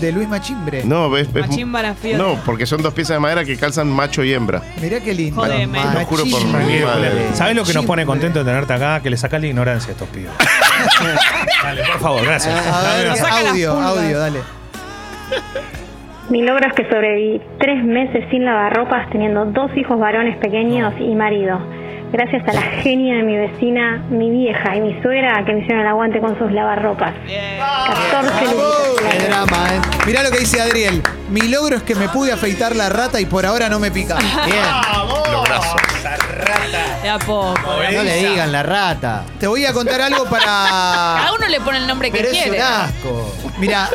De 0.00 0.10
Luis 0.12 0.28
Machimbre. 0.28 0.82
No, 0.84 1.08
ves, 1.08 1.32
ves- 1.32 1.48
Machímbara 1.48 1.94
fiel. 1.94 2.18
No, 2.18 2.34
porque 2.44 2.66
son 2.66 2.82
dos 2.82 2.92
piezas 2.92 3.14
de 3.16 3.20
madera 3.20 3.44
que 3.44 3.56
calzan 3.56 3.88
macho 3.88 4.22
y 4.24 4.34
hembra. 4.34 4.60
Mirá 4.82 4.98
qué 5.00 5.14
lindo. 5.14 5.40
Jodeme. 5.40 5.78
Lo 5.78 6.04
juro 6.04 6.24
por 6.30 6.44
mi 6.44 6.52
Machimbre. 6.52 6.84
madre. 6.84 7.10
¿Sabes 7.34 7.54
lo 7.56 7.64
que 7.64 7.72
nos 7.72 7.84
pone 7.86 8.04
Machimbre. 8.04 8.28
contento 8.28 8.38
de 8.40 8.44
tenerte 8.44 8.72
acá? 8.72 9.00
Que 9.00 9.08
le 9.08 9.16
sacás 9.16 9.40
la 9.40 9.46
ignorancia 9.46 9.90
a 9.90 9.92
estos 9.92 10.08
pibes. 10.08 10.32
Dale, 11.62 11.82
por 11.84 12.00
favor, 12.00 12.24
gracias. 12.24 12.54
A 12.66 12.96
ver, 12.96 13.08
Nos 13.08 13.18
saca 13.18 13.42
las 13.42 13.50
audio, 13.52 13.72
audio, 13.72 14.18
dale. 14.18 14.40
Mi 16.30 16.42
logro 16.42 16.66
es 16.66 16.72
que 16.74 16.84
sobreviví 16.88 17.40
tres 17.60 17.84
meses 17.84 18.24
sin 18.30 18.44
lavarropas 18.44 19.08
teniendo 19.10 19.44
dos 19.46 19.70
hijos 19.76 19.98
varones 19.98 20.36
pequeños 20.38 20.92
y 20.98 21.14
marido. 21.14 21.58
Gracias 22.14 22.46
a 22.48 22.52
la 22.52 22.62
genia 22.82 23.16
de 23.16 23.22
mi 23.24 23.36
vecina, 23.36 24.04
mi 24.08 24.30
vieja 24.30 24.76
y 24.76 24.80
mi 24.80 25.02
suegra 25.02 25.44
que 25.44 25.52
me 25.52 25.58
hicieron 25.62 25.80
el 25.82 25.88
aguante 25.88 26.20
con 26.20 26.38
sus 26.38 26.52
lavarropas. 26.52 27.12
14 27.12 27.58
¡Vamos! 28.12 28.32
lujitos. 28.32 29.02
Qué 29.10 29.18
drama, 29.28 29.66
¿eh? 29.74 29.80
Mirá 30.06 30.22
lo 30.22 30.30
que 30.30 30.38
dice 30.38 30.60
Adriel. 30.60 31.02
Mi 31.30 31.40
logro 31.48 31.76
es 31.76 31.82
que 31.82 31.96
me 31.96 32.08
pude 32.08 32.30
afeitar 32.30 32.76
la 32.76 32.88
rata 32.88 33.20
y 33.20 33.26
por 33.26 33.44
ahora 33.44 33.68
no 33.68 33.80
me 33.80 33.90
pica. 33.90 34.16
Bien. 34.46 34.62
Lograzo. 35.32 35.76
De 37.02 37.08
a 37.10 37.18
poco. 37.18 37.58
No 37.92 38.02
le 38.04 38.16
digan 38.28 38.52
la 38.52 38.62
rata. 38.62 39.24
Te 39.40 39.48
voy 39.48 39.64
a 39.66 39.72
contar 39.72 40.00
algo 40.00 40.24
para. 40.26 40.44
Cada 40.44 41.32
uno 41.36 41.48
le 41.48 41.60
pone 41.60 41.78
el 41.78 41.86
nombre 41.88 42.12
que 42.12 42.18
Pero 42.18 42.28
es 42.30 42.34
quiere. 42.42 42.58
un 42.58 42.62
asco. 42.62 43.34
Mira, 43.58 43.88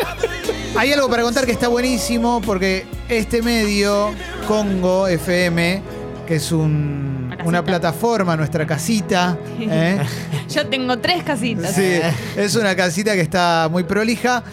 hay 0.77 0.91
algo 0.91 1.09
para 1.09 1.23
contar 1.23 1.45
que 1.45 1.53
está 1.53 1.69
buenísimo 1.69 2.41
porque 2.45 2.85
este 3.07 3.41
medio, 3.41 4.13
Congo 4.47 5.07
FM, 5.07 5.81
que 6.27 6.35
es 6.35 6.51
un- 6.51 7.28
casita. 7.39 7.49
una 7.49 7.63
plataforma, 7.63 8.35
nuestra 8.35 8.65
casita, 8.67 9.37
¿eh? 9.59 9.99
Yo 10.49 10.67
tengo 10.67 10.99
tres 10.99 11.23
casitas. 11.23 11.73
Sí, 11.73 11.99
es 12.37 12.55
una 12.55 12.75
casita 12.75 13.13
que 13.13 13.21
está 13.21 13.67
muy 13.71 13.83
prolija, 13.83 14.43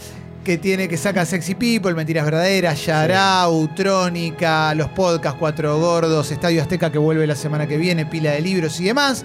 que 0.44 0.58
tiene 0.58 0.88
que 0.88 0.96
saca 0.96 1.26
Sexy 1.26 1.56
People, 1.56 1.94
Mentiras 1.94 2.24
Verdaderas, 2.24 2.86
Yarau, 2.86 3.68
Trónica, 3.74 4.74
los 4.74 4.88
podcasts 4.90 5.38
Cuatro 5.38 5.78
Gordos, 5.78 6.30
Estadio 6.30 6.62
Azteca 6.62 6.90
que 6.92 6.98
vuelve 6.98 7.26
la 7.26 7.34
semana 7.34 7.66
que 7.66 7.76
viene, 7.76 8.06
pila 8.06 8.30
de 8.30 8.40
libros 8.40 8.78
y 8.80 8.84
demás. 8.84 9.24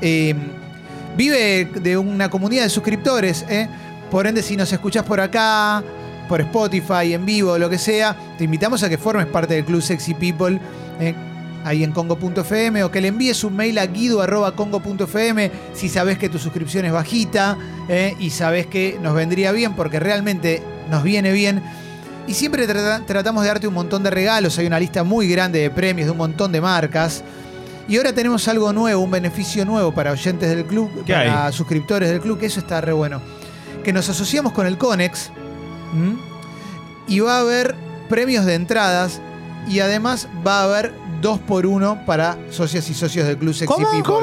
Eh, 0.00 0.34
vive 1.16 1.64
de 1.64 1.98
una 1.98 2.30
comunidad 2.30 2.62
de 2.62 2.70
suscriptores, 2.70 3.44
¿eh? 3.48 3.68
por 4.10 4.26
ende 4.26 4.42
si 4.42 4.56
nos 4.56 4.72
escuchás 4.72 5.04
por 5.04 5.20
acá, 5.20 5.82
por 6.28 6.40
Spotify, 6.40 7.14
en 7.14 7.26
vivo, 7.26 7.58
lo 7.58 7.68
que 7.68 7.78
sea, 7.78 8.16
te 8.38 8.44
invitamos 8.44 8.82
a 8.84 8.88
que 8.88 8.96
formes 8.96 9.26
parte 9.26 9.54
del 9.54 9.64
Club 9.64 9.82
Sexy 9.82 10.14
People. 10.14 10.60
¿eh? 11.00 11.14
Ahí 11.64 11.84
en 11.84 11.92
congo.fm 11.92 12.82
o 12.84 12.90
que 12.90 13.00
le 13.00 13.08
envíes 13.08 13.44
un 13.44 13.54
mail 13.56 13.78
a 13.78 13.86
guido.congo.fm 13.86 15.50
si 15.74 15.88
sabes 15.88 16.18
que 16.18 16.28
tu 16.28 16.38
suscripción 16.38 16.84
es 16.84 16.92
bajita 16.92 17.56
eh, 17.88 18.14
y 18.18 18.30
sabes 18.30 18.66
que 18.66 18.98
nos 19.02 19.14
vendría 19.14 19.52
bien 19.52 19.74
porque 19.74 20.00
realmente 20.00 20.62
nos 20.90 21.02
viene 21.02 21.32
bien. 21.32 21.62
Y 22.26 22.34
siempre 22.34 22.66
trata- 22.66 23.04
tratamos 23.06 23.42
de 23.42 23.48
darte 23.48 23.66
un 23.68 23.74
montón 23.74 24.02
de 24.02 24.10
regalos, 24.10 24.58
hay 24.58 24.66
una 24.66 24.78
lista 24.78 25.02
muy 25.04 25.28
grande 25.28 25.58
de 25.60 25.70
premios 25.70 26.06
de 26.06 26.12
un 26.12 26.18
montón 26.18 26.52
de 26.52 26.60
marcas. 26.60 27.22
Y 27.88 27.96
ahora 27.96 28.12
tenemos 28.12 28.46
algo 28.46 28.72
nuevo, 28.72 29.02
un 29.02 29.10
beneficio 29.10 29.64
nuevo 29.64 29.92
para 29.92 30.12
oyentes 30.12 30.48
del 30.48 30.64
club, 30.64 30.90
¿Qué 31.04 31.12
para 31.12 31.46
hay? 31.46 31.52
suscriptores 31.52 32.08
del 32.10 32.20
club, 32.20 32.38
que 32.38 32.46
eso 32.46 32.60
está 32.60 32.80
re 32.80 32.92
bueno. 32.92 33.20
Que 33.82 33.92
nos 33.92 34.08
asociamos 34.08 34.52
con 34.52 34.66
el 34.66 34.78
Conex 34.78 35.30
¿m? 35.92 36.16
y 37.08 37.18
va 37.20 37.38
a 37.38 37.40
haber 37.40 37.74
premios 38.08 38.44
de 38.44 38.54
entradas 38.54 39.20
y 39.68 39.80
además 39.80 40.28
va 40.46 40.60
a 40.60 40.64
haber 40.64 40.92
dos 41.20 41.38
por 41.40 41.66
uno 41.66 42.04
para 42.06 42.36
socias 42.50 42.88
y 42.90 42.94
socios 42.94 43.26
del 43.26 43.36
Club 43.36 43.54
Sexy 43.54 43.74
People. 43.92 44.14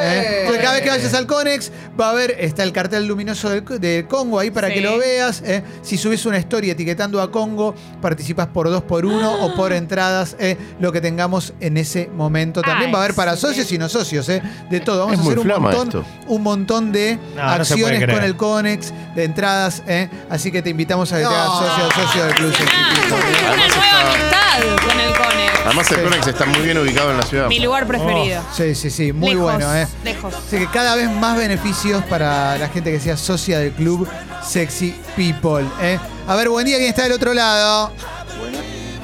¿Eh? 0.00 0.38
Entonces, 0.40 0.62
cada 0.62 0.74
vez 0.74 0.82
que 0.82 0.90
vayas 0.90 1.14
al 1.14 1.26
Conex, 1.26 1.72
va 1.98 2.08
a 2.08 2.10
haber, 2.10 2.32
está 2.38 2.62
el 2.62 2.72
cartel 2.72 3.06
luminoso 3.06 3.48
del, 3.48 3.64
de 3.80 4.06
Congo 4.08 4.38
ahí 4.38 4.50
para 4.50 4.68
Sí. 4.68 4.74
que 4.74 4.80
lo 4.82 4.98
veas. 4.98 5.42
¿eh? 5.44 5.62
Si 5.82 5.96
subes 5.96 6.26
una 6.26 6.38
historia 6.38 6.72
etiquetando 6.72 7.20
a 7.22 7.30
Congo, 7.30 7.74
participas 8.02 8.46
por 8.48 8.68
dos 8.70 8.82
por 8.82 9.06
uno 9.06 9.32
o 9.44 9.54
por 9.54 9.72
entradas, 9.72 10.36
¿eh? 10.38 10.56
lo 10.80 10.92
que 10.92 11.00
tengamos 11.00 11.54
en 11.60 11.76
ese 11.78 12.10
momento. 12.14 12.60
También 12.62 12.88
Ay, 12.88 12.92
va 12.92 12.98
a 13.00 13.04
haber 13.04 13.14
para 13.16 13.34
sí. 13.36 13.42
socios 13.42 13.72
y 13.72 13.78
no 13.78 13.88
socios, 13.88 14.28
¿eh? 14.28 14.42
de 14.70 14.80
todo. 14.80 15.06
Vamos 15.06 15.14
Es 15.14 15.20
a 15.20 15.22
hacer 15.22 15.38
un 15.38 15.62
montón, 15.62 15.88
esto. 15.88 16.04
un 16.28 16.42
montón 16.42 16.92
de 16.92 17.18
No, 17.34 17.42
no 17.44 17.50
acciones 17.50 18.06
con 18.14 18.22
el 18.22 18.36
Conex, 18.36 18.92
de 19.14 19.24
entradas. 19.24 19.82
¿eh? 19.86 20.08
Así 20.30 20.52
que 20.52 20.62
te 20.62 20.70
invitamos 20.70 21.12
a 21.12 21.16
que 21.16 21.22
te 21.22 21.28
hagas 21.28 21.58
socio 21.58 21.86
o 21.86 21.90
socio 21.92 22.24
del 22.24 22.34
Club 22.34 22.54
Sexy 22.54 22.74
Ah, 22.76 22.94
People. 22.94 23.16
una 23.16 23.68
nueva 23.68 24.35
con 24.62 25.00
el 25.00 25.12
Conex. 25.14 25.60
Además 25.66 25.90
el 25.92 26.02
Conex 26.02 26.26
está 26.26 26.46
muy 26.46 26.60
bien 26.60 26.78
ubicado 26.78 27.10
en 27.10 27.16
la 27.18 27.22
ciudad. 27.22 27.48
Mi 27.48 27.60
lugar 27.60 27.86
preferido. 27.86 28.42
Sí, 28.52 28.74
sí, 28.74 28.90
sí, 28.90 29.12
muy 29.12 29.30
Lejos, 29.30 29.42
bueno, 29.52 29.74
¿eh? 29.74 29.86
Lejos. 30.04 30.34
Así 30.34 30.58
que 30.58 30.66
cada 30.68 30.96
vez 30.96 31.10
más 31.10 31.36
beneficios 31.36 32.02
para 32.04 32.56
la 32.58 32.68
gente 32.68 32.90
que 32.92 33.00
sea 33.00 33.16
socia 33.16 33.58
del 33.58 33.72
club 33.72 34.08
Sexy 34.42 34.94
People. 35.16 35.66
¿eh? 35.82 35.98
A 36.26 36.36
ver, 36.36 36.48
buen 36.48 36.64
día, 36.66 36.76
¿quién 36.78 36.88
está 36.88 37.02
del 37.04 37.12
otro 37.12 37.34
lado? 37.34 37.92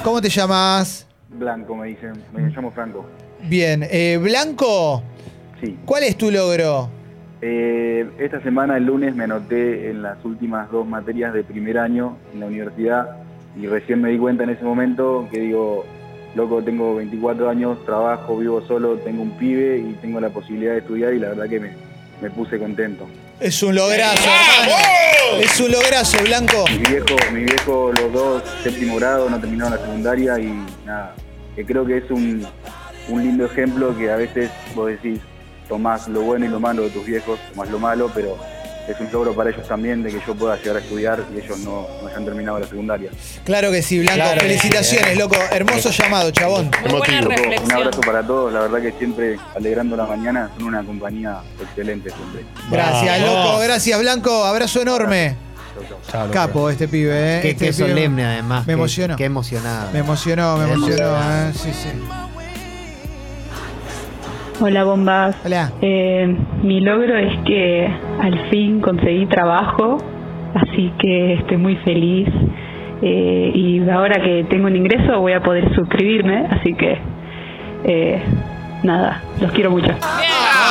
¿Cómo 0.03 0.21
te 0.21 0.29
llamas? 0.29 1.07
Blanco 1.29 1.75
me 1.75 1.87
dicen, 1.87 2.13
me 2.33 2.41
llamo 2.49 2.71
Franco. 2.71 3.05
Bien, 3.43 3.85
eh, 3.89 4.17
Blanco, 4.21 5.03
Sí. 5.61 5.77
¿cuál 5.85 6.03
es 6.03 6.17
tu 6.17 6.29
logro? 6.31 6.89
Eh, 7.41 8.09
esta 8.19 8.41
semana, 8.41 8.77
el 8.77 8.85
lunes, 8.85 9.15
me 9.15 9.25
anoté 9.25 9.89
en 9.89 10.01
las 10.01 10.23
últimas 10.23 10.69
dos 10.71 10.87
materias 10.87 11.33
de 11.33 11.43
primer 11.43 11.77
año 11.77 12.17
en 12.33 12.39
la 12.39 12.45
universidad 12.45 13.22
y 13.55 13.67
recién 13.67 14.01
me 14.01 14.09
di 14.09 14.17
cuenta 14.17 14.43
en 14.43 14.51
ese 14.51 14.63
momento 14.63 15.27
que 15.31 15.39
digo, 15.39 15.85
loco, 16.35 16.63
tengo 16.63 16.95
24 16.95 17.49
años, 17.49 17.83
trabajo, 17.85 18.37
vivo 18.37 18.61
solo, 18.65 18.97
tengo 18.97 19.21
un 19.21 19.37
pibe 19.37 19.77
y 19.77 19.93
tengo 20.01 20.19
la 20.19 20.29
posibilidad 20.29 20.73
de 20.73 20.79
estudiar 20.79 21.13
y 21.13 21.19
la 21.19 21.29
verdad 21.29 21.47
que 21.47 21.59
me, 21.59 21.71
me 22.21 22.29
puse 22.29 22.57
contento. 22.57 23.07
Es 23.39 23.61
un 23.61 23.75
lograzo, 23.75 24.29
hermano. 24.29 25.39
Es 25.39 25.59
un 25.59 25.71
lograzo, 25.71 26.17
Blanco. 26.23 26.65
Mi 26.69 26.77
viejo, 26.77 27.15
mi 27.31 27.43
viejo, 27.43 27.91
los 27.91 28.13
dos, 28.13 28.43
séptimo 28.63 28.95
grado, 28.95 29.29
no 29.29 29.39
terminaron 29.39 29.73
la 29.73 29.79
secundaria 29.79 30.39
y 30.39 30.65
nada, 30.85 31.15
que 31.55 31.65
creo 31.65 31.85
que 31.85 31.97
es 31.97 32.11
un, 32.11 32.45
un 33.09 33.23
lindo 33.23 33.45
ejemplo 33.45 33.95
que 33.97 34.11
a 34.11 34.15
veces 34.15 34.49
vos 34.75 34.87
decís, 34.87 35.19
tomás 35.67 36.07
lo 36.07 36.21
bueno 36.21 36.45
y 36.45 36.49
lo 36.49 36.59
malo 36.59 36.83
de 36.83 36.89
tus 36.89 37.05
viejos, 37.05 37.39
tomás 37.51 37.69
lo 37.69 37.79
malo, 37.79 38.11
pero 38.13 38.37
es 38.87 38.99
un 38.99 39.09
logro 39.11 39.33
para 39.33 39.49
ellos 39.49 39.67
también 39.67 40.03
de 40.03 40.09
que 40.11 40.19
yo 40.25 40.35
pueda 40.35 40.57
llegar 40.57 40.75
a 40.77 40.79
estudiar 40.79 41.23
y 41.33 41.39
ellos 41.39 41.57
no, 41.59 41.87
no 42.01 42.07
hayan 42.07 42.25
terminado 42.25 42.59
la 42.59 42.67
secundaria. 42.67 43.09
Claro 43.45 43.71
que 43.71 43.81
sí, 43.81 43.99
Blanco. 43.99 44.15
Claro 44.15 44.41
que 44.41 44.41
sí, 44.41 44.47
Felicitaciones, 44.59 45.17
loco. 45.17 45.35
Hermoso 45.51 45.89
llamado, 45.91 46.31
chabón. 46.31 46.69
Muy 46.89 46.99
buena. 46.99 47.27
Un 47.63 47.71
abrazo 47.71 48.01
para 48.01 48.21
todos, 48.25 48.51
la 48.51 48.61
verdad 48.61 48.81
que 48.81 48.91
siempre 48.97 49.37
alegrando 49.55 49.95
la 49.95 50.05
mañana, 50.05 50.49
son 50.57 50.65
una 50.67 50.83
compañía 50.83 51.37
excelente 51.61 52.09
siempre. 52.09 52.45
Gracias, 52.69 53.21
Vamos. 53.21 53.45
loco. 53.45 53.59
Gracias, 53.59 53.99
Blanco. 53.99 54.43
Abrazo 54.45 54.81
enorme. 54.81 55.35
Chau. 56.11 56.29
Capo 56.29 56.69
este 56.69 56.87
pibe, 56.87 57.37
¿eh? 57.37 57.41
Qué, 57.41 57.49
Este 57.51 57.65
qué 57.65 57.71
pibe- 57.71 57.87
solemne, 57.89 58.25
además. 58.25 58.61
Me 58.61 58.65
Qué- 58.67 58.71
emocionó. 58.73 59.15
Qué 59.15 59.25
emocionado. 59.25 59.91
Me 59.91 59.99
emocionó, 59.99 60.57
me 60.57 60.65
Qué 60.67 60.71
emocionó. 60.73 61.17
¿eh? 61.17 61.51
Sí, 61.53 61.71
sí. 61.73 61.89
Hola, 64.61 64.83
bombas. 64.83 65.35
Hola. 65.43 65.71
Eh, 65.81 66.37
mi 66.61 66.79
logro 66.79 67.17
es 67.17 67.37
que 67.45 67.87
al 68.21 68.49
fin 68.49 68.81
conseguí 68.81 69.25
trabajo, 69.25 69.97
así 70.53 70.91
que 70.99 71.33
estoy 71.33 71.57
muy 71.57 71.75
feliz. 71.77 72.29
Eh, 73.01 73.51
y 73.53 73.89
ahora 73.89 74.21
que 74.21 74.45
tengo 74.49 74.67
un 74.67 74.75
ingreso 74.75 75.19
voy 75.19 75.33
a 75.33 75.41
poder 75.41 75.73
suscribirme, 75.75 76.45
así 76.49 76.73
que 76.73 76.97
eh, 77.83 78.21
nada, 78.83 79.21
los 79.41 79.51
quiero 79.51 79.71
mucho. 79.71 79.93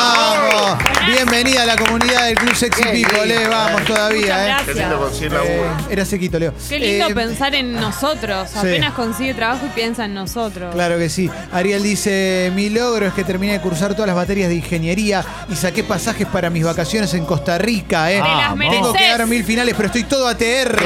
Vamos. 0.07 0.79
Bienvenida 1.07 1.63
a 1.63 1.67
la 1.67 1.77
comunidad 1.77 2.27
del 2.27 2.35
Club 2.37 2.55
Sexy 2.55 2.83
People, 2.83 3.27
lindo. 3.27 3.43
eh. 3.43 3.49
Vamos 3.49 3.85
todavía, 3.85 4.43
eh. 4.45 4.49
gracias. 4.49 4.67
Qué 4.67 4.75
lindo 4.81 4.99
conseguir 4.99 5.33
laburo. 5.33 5.53
Eh, 5.55 5.71
era 5.91 6.05
sequito, 6.05 6.39
Leo. 6.39 6.55
Qué 6.69 6.79
lindo 6.79 7.07
Eh, 7.09 7.15
pensar 7.15 7.55
en 7.55 7.73
nosotros. 7.75 8.51
sí. 8.51 8.59
Apenas 8.59 8.93
consigue 8.95 9.35
trabajo 9.35 9.67
y 9.67 9.69
piensa 9.71 10.05
en 10.07 10.15
nosotros. 10.15 10.75
Claro 10.75 10.99
que 10.99 11.09
sí. 11.09 11.31
Ariel 11.53 11.83
dice, 11.83 12.51
mi 12.55 12.69
logro 12.71 13.07
es 13.07 13.13
que 13.15 13.25
terminé 13.25 13.53
de 13.55 13.61
cursar 13.61 13.93
todas 13.95 14.07
las 14.09 14.17
materias 14.17 14.49
de 14.49 14.57
ingeniería 14.57 15.25
y 15.49 15.55
saqué 15.57 15.85
pasajes 15.85 16.27
para 16.27 16.51
mis 16.51 16.65
vacaciones 16.65 17.13
en 17.15 17.25
Costa 17.25 17.59
Rica, 17.59 18.11
¿eh? 18.11 18.15
Te 18.17 18.21
las 18.29 18.51
Vamos. 18.51 18.59
Tengo 18.71 18.93
que 18.93 18.99
mereces. 18.99 19.19
dar 19.19 19.27
mil 19.27 19.45
finales, 19.45 19.75
pero 19.77 19.87
estoy 19.87 20.05
todo 20.05 20.27
ATR. 20.29 20.83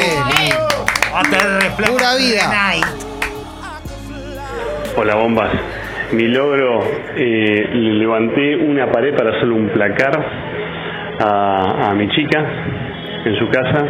Pura 1.86 2.14
vida. 2.16 2.74
Hola 4.96 5.14
bombas. 5.14 5.50
Mi 6.12 6.28
logro, 6.28 6.82
eh, 7.16 7.68
le 7.72 7.94
levanté 7.94 8.56
una 8.56 8.90
pared 8.90 9.14
para 9.16 9.30
hacerle 9.30 9.54
un 9.54 9.68
placar 9.70 10.24
a, 11.20 11.88
a 11.90 11.94
mi 11.94 12.08
chica 12.10 12.38
en 13.24 13.36
su 13.38 13.48
casa. 13.48 13.84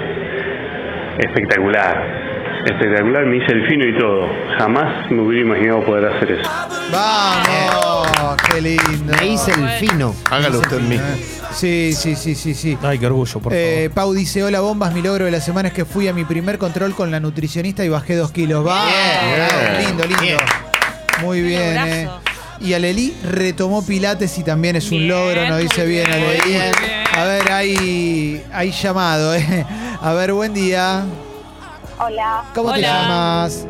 Espectacular. 1.19 2.25
Espectacular, 2.65 3.25
me 3.27 3.37
hice 3.37 3.53
el 3.53 3.67
fino 3.69 3.87
y 3.87 3.97
todo. 3.99 4.29
Jamás 4.59 5.11
me 5.11 5.21
hubiera 5.23 5.47
imaginado 5.47 5.85
poder 5.85 6.07
hacer 6.13 6.33
eso. 6.33 6.51
Vamos, 6.91 8.37
qué 8.51 8.61
lindo. 8.61 9.15
Me 9.21 9.27
hice 9.27 9.53
el 9.53 9.69
fino. 9.89 10.15
Hágalo 10.31 10.59
usted 10.59 10.81
mismo. 10.81 11.07
Sí, 11.53 11.93
sí, 11.93 12.17
sí, 12.17 12.35
sí, 12.35 12.55
sí. 12.55 12.77
Ay, 12.83 12.99
qué 12.99 13.07
orgullo, 13.07 13.41
por 13.41 13.53
Eh, 13.55 13.89
favor. 13.89 13.95
Pau 13.95 14.13
dice, 14.15 14.43
hola 14.43 14.61
bombas, 14.61 14.93
mi 14.93 15.01
logro 15.03 15.27
de 15.27 15.31
la 15.31 15.41
semana 15.41 15.69
es 15.69 15.75
que 15.75 15.85
fui 15.85 16.09
a 16.09 16.13
mi 16.13 16.25
primer 16.25 16.59
control 16.59 16.95
con 16.95 17.11
la 17.11 17.21
nutricionista 17.21 17.85
y 17.85 17.89
bajé 17.89 18.17
dos 18.17 18.33
kilos. 18.33 18.67
Va, 18.67 18.85
Bien. 18.87 19.87
lindo, 19.87 20.05
lindo. 20.05 20.23
Bien. 20.23 20.37
Muy 21.23 21.43
bien, 21.43 21.77
eh. 21.87 22.09
Y 22.61 22.73
Aleli 22.73 23.15
retomó 23.23 23.85
Pilates 23.85 24.39
y 24.39 24.45
también 24.45 24.77
es 24.77 24.91
un 24.91 24.99
Bien, 24.99 25.09
logro, 25.09 25.49
nos 25.49 25.59
dice 25.61 25.83
muy 25.83 25.91
bien, 25.93 26.07
bien, 26.07 26.17
Aleli. 26.23 26.41
muy 26.43 26.51
bien. 26.51 26.73
A 27.17 27.25
ver, 27.25 27.53
hay, 27.53 28.43
hay 28.53 28.71
llamado, 28.71 29.35
eh. 29.35 29.67
A 30.01 30.13
ver, 30.15 30.33
buen 30.33 30.55
día. 30.55 31.05
Hola, 31.99 32.45
¿Cómo 32.55 32.73
te 32.73 32.81
llamas? 32.83 33.67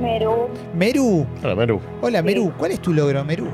Meru. 0.00 0.48
Meru. 0.74 1.26
Hola, 1.42 1.54
Meru. 1.54 1.80
Hola, 2.02 2.22
Meru. 2.22 2.52
¿Cuál 2.56 2.72
es 2.72 2.80
tu 2.80 2.92
logro, 2.92 3.24
Meru? 3.24 3.48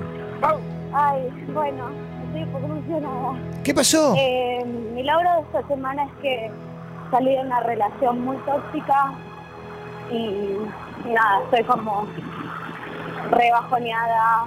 Ay, 0.92 1.22
bueno, 1.52 1.88
estoy 2.26 2.42
un 2.42 2.48
poco 2.52 2.66
emocionada. 2.66 3.38
¿Qué 3.64 3.74
pasó? 3.74 4.14
Eh, 4.16 4.64
mi 4.94 5.02
logro 5.02 5.28
de 5.36 5.40
esta 5.58 5.68
semana 5.68 6.04
es 6.04 6.10
que 6.22 6.50
salí 7.10 7.30
de 7.34 7.40
una 7.40 7.60
relación 7.60 8.20
muy 8.24 8.36
tóxica 8.38 9.12
y 10.12 11.08
nada, 11.12 11.40
estoy 11.44 11.64
como 11.64 12.06
rebajoneada, 13.30 14.46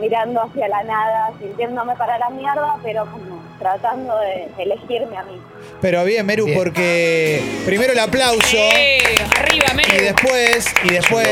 mirando 0.00 0.42
hacia 0.42 0.68
la 0.68 0.82
nada, 0.82 1.32
sintiéndome 1.38 1.94
para 1.96 2.18
la 2.18 2.30
mierda, 2.30 2.76
pero 2.82 3.06
como 3.06 3.42
tratando 3.58 4.18
de 4.18 4.50
elegirme 4.62 5.16
a 5.16 5.22
mí. 5.22 5.40
Pero 5.80 6.04
bien, 6.04 6.26
Meru, 6.26 6.46
Bien. 6.46 6.58
porque 6.58 7.62
primero 7.64 7.92
el 7.92 7.98
aplauso. 7.98 8.56
¡Arriba, 9.38 9.66
y 9.96 10.02
después, 10.02 10.74
y 10.84 10.90
después, 10.90 11.28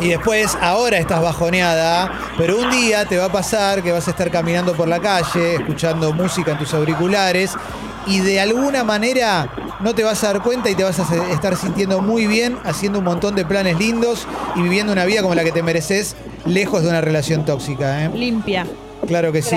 y 0.00 0.08
después 0.08 0.56
ahora 0.60 0.98
estás 0.98 1.22
bajoneada, 1.22 2.10
pero 2.38 2.56
un 2.58 2.70
día 2.70 3.04
te 3.04 3.18
va 3.18 3.26
a 3.26 3.32
pasar 3.32 3.82
que 3.82 3.92
vas 3.92 4.06
a 4.08 4.10
estar 4.12 4.30
caminando 4.30 4.74
por 4.74 4.88
la 4.88 5.00
calle, 5.00 5.56
escuchando 5.56 6.12
música 6.12 6.52
en 6.52 6.58
tus 6.58 6.72
auriculares 6.74 7.54
y 8.06 8.20
de 8.20 8.40
alguna 8.40 8.84
manera 8.84 9.48
no 9.82 9.94
te 9.94 10.04
vas 10.04 10.22
a 10.24 10.32
dar 10.32 10.42
cuenta 10.42 10.70
y 10.70 10.74
te 10.74 10.84
vas 10.84 10.98
a 10.98 11.32
estar 11.32 11.56
sintiendo 11.56 12.00
muy 12.00 12.26
bien, 12.26 12.58
haciendo 12.64 12.98
un 13.00 13.04
montón 13.04 13.34
de 13.34 13.44
planes 13.44 13.78
lindos 13.78 14.26
y 14.56 14.62
viviendo 14.62 14.92
una 14.92 15.04
vida 15.04 15.22
como 15.22 15.34
la 15.34 15.44
que 15.44 15.52
te 15.52 15.62
mereces, 15.62 16.16
lejos 16.46 16.82
de 16.82 16.88
una 16.88 17.00
relación 17.00 17.44
tóxica. 17.44 18.04
¿eh? 18.04 18.10
Limpia. 18.14 18.66
Claro 19.06 19.32
que 19.32 19.42
sí. 19.42 19.56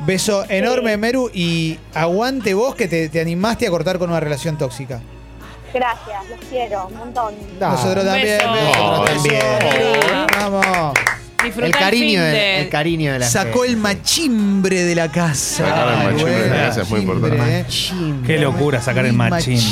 Beso 0.00 0.44
enorme, 0.48 0.96
Meru, 0.96 1.30
y 1.32 1.78
aguante 1.94 2.54
vos 2.54 2.74
que 2.74 2.88
te, 2.88 3.08
te 3.08 3.20
animaste 3.20 3.68
a 3.68 3.70
cortar 3.70 3.98
con 3.98 4.10
una 4.10 4.18
relación 4.20 4.58
tóxica. 4.58 5.00
Gracias, 5.72 6.28
los 6.28 6.38
quiero 6.50 6.88
un 6.88 6.96
montón. 6.96 7.34
Nosotros 7.58 8.04
también, 8.04 8.38
beso. 8.38 8.50
nosotros 8.50 9.00
Oh, 9.00 9.04
también. 9.04 10.26
Vamos. 10.38 10.94
Disfruta 11.44 11.66
El 11.66 11.72
cariño, 11.72 12.06
fin 12.06 12.32
de, 12.32 12.60
el 12.60 12.68
cariño 12.68 13.12
de 13.12 13.18
la 13.18 13.28
Sacó 13.28 13.64
el 13.64 13.76
machimbre 13.76 14.84
de 14.84 14.94
la 14.94 15.10
casa. 15.10 15.66
Sacar 15.66 15.88
el 15.88 16.12
machimbre 16.12 16.42
de 16.42 16.48
la 16.50 16.56
casa 16.56 16.82
es 16.82 16.90
muy 16.90 17.00
machimbre, 17.00 17.28
importante. 17.28 17.58
¿eh? 17.58 17.62
Machín. 17.62 18.22
Qué 18.26 18.38
locura 18.38 18.80
sacar 18.80 19.06
el. 19.06 19.12
Machimbre. 19.12 19.62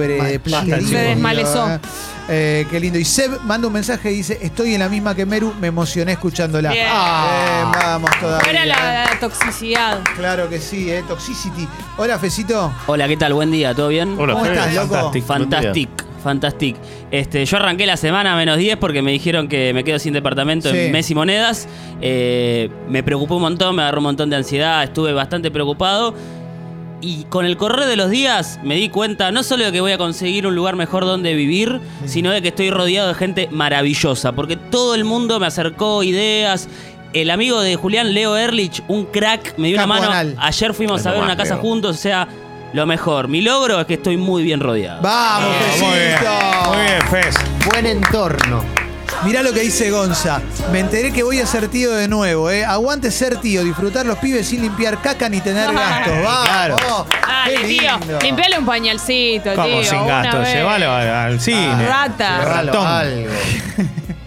Qué 0.00 0.40
lindo, 0.44 0.88
Se 0.88 0.96
desmalezó. 0.96 1.80
¿eh? 2.28 2.66
Qué 2.70 2.80
lindo. 2.80 2.98
Y 2.98 3.04
Seb 3.04 3.40
manda 3.42 3.66
un 3.66 3.72
mensaje 3.72 4.10
y 4.12 4.16
dice: 4.16 4.38
Estoy 4.40 4.74
en 4.74 4.80
la 4.80 4.88
misma 4.88 5.14
que 5.14 5.26
Meru, 5.26 5.54
me 5.60 5.66
emocioné 5.68 6.12
escuchándola. 6.12 6.70
Bien. 6.72 6.86
Ah, 6.88 7.70
vamos 7.74 8.10
todavía. 8.20 8.44
Fuera 8.44 8.64
¿eh? 8.64 8.66
la 8.66 9.18
toxicidad. 9.20 10.00
Claro 10.16 10.48
que 10.48 10.58
sí, 10.58 10.90
¿eh? 10.90 11.04
Toxicity. 11.06 11.68
Hola, 11.98 12.18
Fecito. 12.18 12.72
Hola, 12.86 13.06
¿qué 13.08 13.16
tal? 13.16 13.34
Buen 13.34 13.50
día, 13.50 13.74
¿todo 13.74 13.88
bien? 13.88 14.16
Hola, 14.18 14.32
¿Cómo 14.34 14.46
estás, 14.46 14.74
loco? 14.74 14.94
Fantástico. 14.94 15.26
Fantastic, 15.26 15.90
fantastic. 16.22 16.76
Este, 17.10 17.44
yo 17.44 17.56
arranqué 17.56 17.86
la 17.86 17.96
semana 17.96 18.34
a 18.34 18.36
menos 18.36 18.58
10 18.58 18.76
porque 18.76 19.02
me 19.02 19.12
dijeron 19.12 19.48
que 19.48 19.72
me 19.74 19.84
quedo 19.84 19.98
sin 19.98 20.12
departamento 20.12 20.70
Sí. 20.70 20.76
en 20.78 20.92
mes 20.92 21.10
y 21.10 21.14
monedas. 21.14 21.68
Eh, 22.00 22.68
me 22.88 23.02
preocupó 23.02 23.36
un 23.36 23.42
montón, 23.42 23.76
me 23.76 23.82
agarró 23.82 23.98
un 23.98 24.04
montón 24.04 24.30
de 24.30 24.36
ansiedad, 24.36 24.82
estuve 24.84 25.12
bastante 25.12 25.50
preocupado. 25.50 26.14
Y 27.02 27.24
con 27.30 27.46
el 27.46 27.56
correr 27.56 27.86
de 27.86 27.96
los 27.96 28.10
días 28.10 28.60
me 28.62 28.74
di 28.74 28.90
cuenta 28.90 29.32
no 29.32 29.42
solo 29.42 29.64
de 29.64 29.72
que 29.72 29.80
voy 29.80 29.92
a 29.92 29.96
conseguir 29.98 30.46
un 30.46 30.54
lugar 30.54 30.76
mejor 30.76 31.06
donde 31.06 31.32
vivir, 31.34 31.80
sino 32.04 32.30
de 32.30 32.42
que 32.42 32.48
estoy 32.48 32.70
rodeado 32.70 33.08
de 33.08 33.14
gente 33.14 33.48
maravillosa, 33.50 34.32
porque 34.32 34.56
todo 34.56 34.94
el 34.94 35.04
mundo 35.04 35.40
me 35.40 35.46
acercó 35.46 36.02
ideas. 36.02 36.68
El 37.14 37.30
amigo 37.30 37.60
de 37.62 37.74
Julián, 37.76 38.12
Leo 38.12 38.36
Erlich, 38.36 38.82
un 38.86 39.06
crack, 39.06 39.56
me 39.56 39.68
dio 39.68 39.78
una 39.78 39.86
mano. 39.86 40.10
anal. 40.10 40.36
Ayer 40.38 40.74
fuimos 40.74 41.00
Es 41.00 41.06
a 41.06 41.12
ver 41.12 41.22
una 41.22 41.36
casa 41.36 41.54
Leo. 41.54 41.62
juntos, 41.62 41.96
o 41.96 41.98
sea, 41.98 42.28
lo 42.72 42.86
mejor. 42.86 43.28
Mi 43.28 43.40
logro 43.40 43.80
es 43.80 43.86
que 43.86 43.94
estoy 43.94 44.16
muy 44.16 44.42
bien 44.42 44.60
rodeado. 44.60 45.00
Vamos, 45.02 45.48
Muy 45.80 45.98
bien. 45.98 46.18
Fecito. 46.18 46.70
Muy 46.72 46.82
bien, 46.82 47.02
Fez. 47.10 47.34
Buen 47.66 47.86
entorno. 47.86 48.64
Mirá 49.24 49.42
lo 49.42 49.52
que 49.52 49.60
dice 49.60 49.90
Gonza. 49.90 50.40
Me 50.72 50.80
enteré 50.80 51.12
que 51.12 51.22
voy 51.22 51.40
a 51.40 51.46
ser 51.46 51.68
tío 51.68 51.92
de 51.92 52.08
nuevo, 52.08 52.48
¿eh? 52.50 52.64
Aguante 52.64 53.10
ser 53.10 53.36
tío, 53.38 53.62
disfrutar 53.62 54.06
los 54.06 54.16
pibes 54.18 54.48
sin 54.48 54.62
limpiar 54.62 55.02
caca 55.02 55.28
ni 55.28 55.40
tener 55.40 55.70
gastos. 55.74 56.22
Vamos. 56.22 56.48
Claro. 56.48 57.06
Dale, 57.26 57.58
tío. 57.64 57.92
Limpiale 58.22 58.58
un 58.58 58.64
pañalcito, 58.66 59.54
Como 59.54 59.66
tío. 59.66 59.84
sin 59.84 59.98
una 59.98 60.22
gasto. 60.22 60.38
vez. 60.38 60.54
Llévalo 60.54 60.90
al, 60.92 61.08
al 61.08 61.40
cine. 61.40 61.86
Rata. 61.86 62.38
Ratón. 62.44 62.86
algo. 62.86 63.30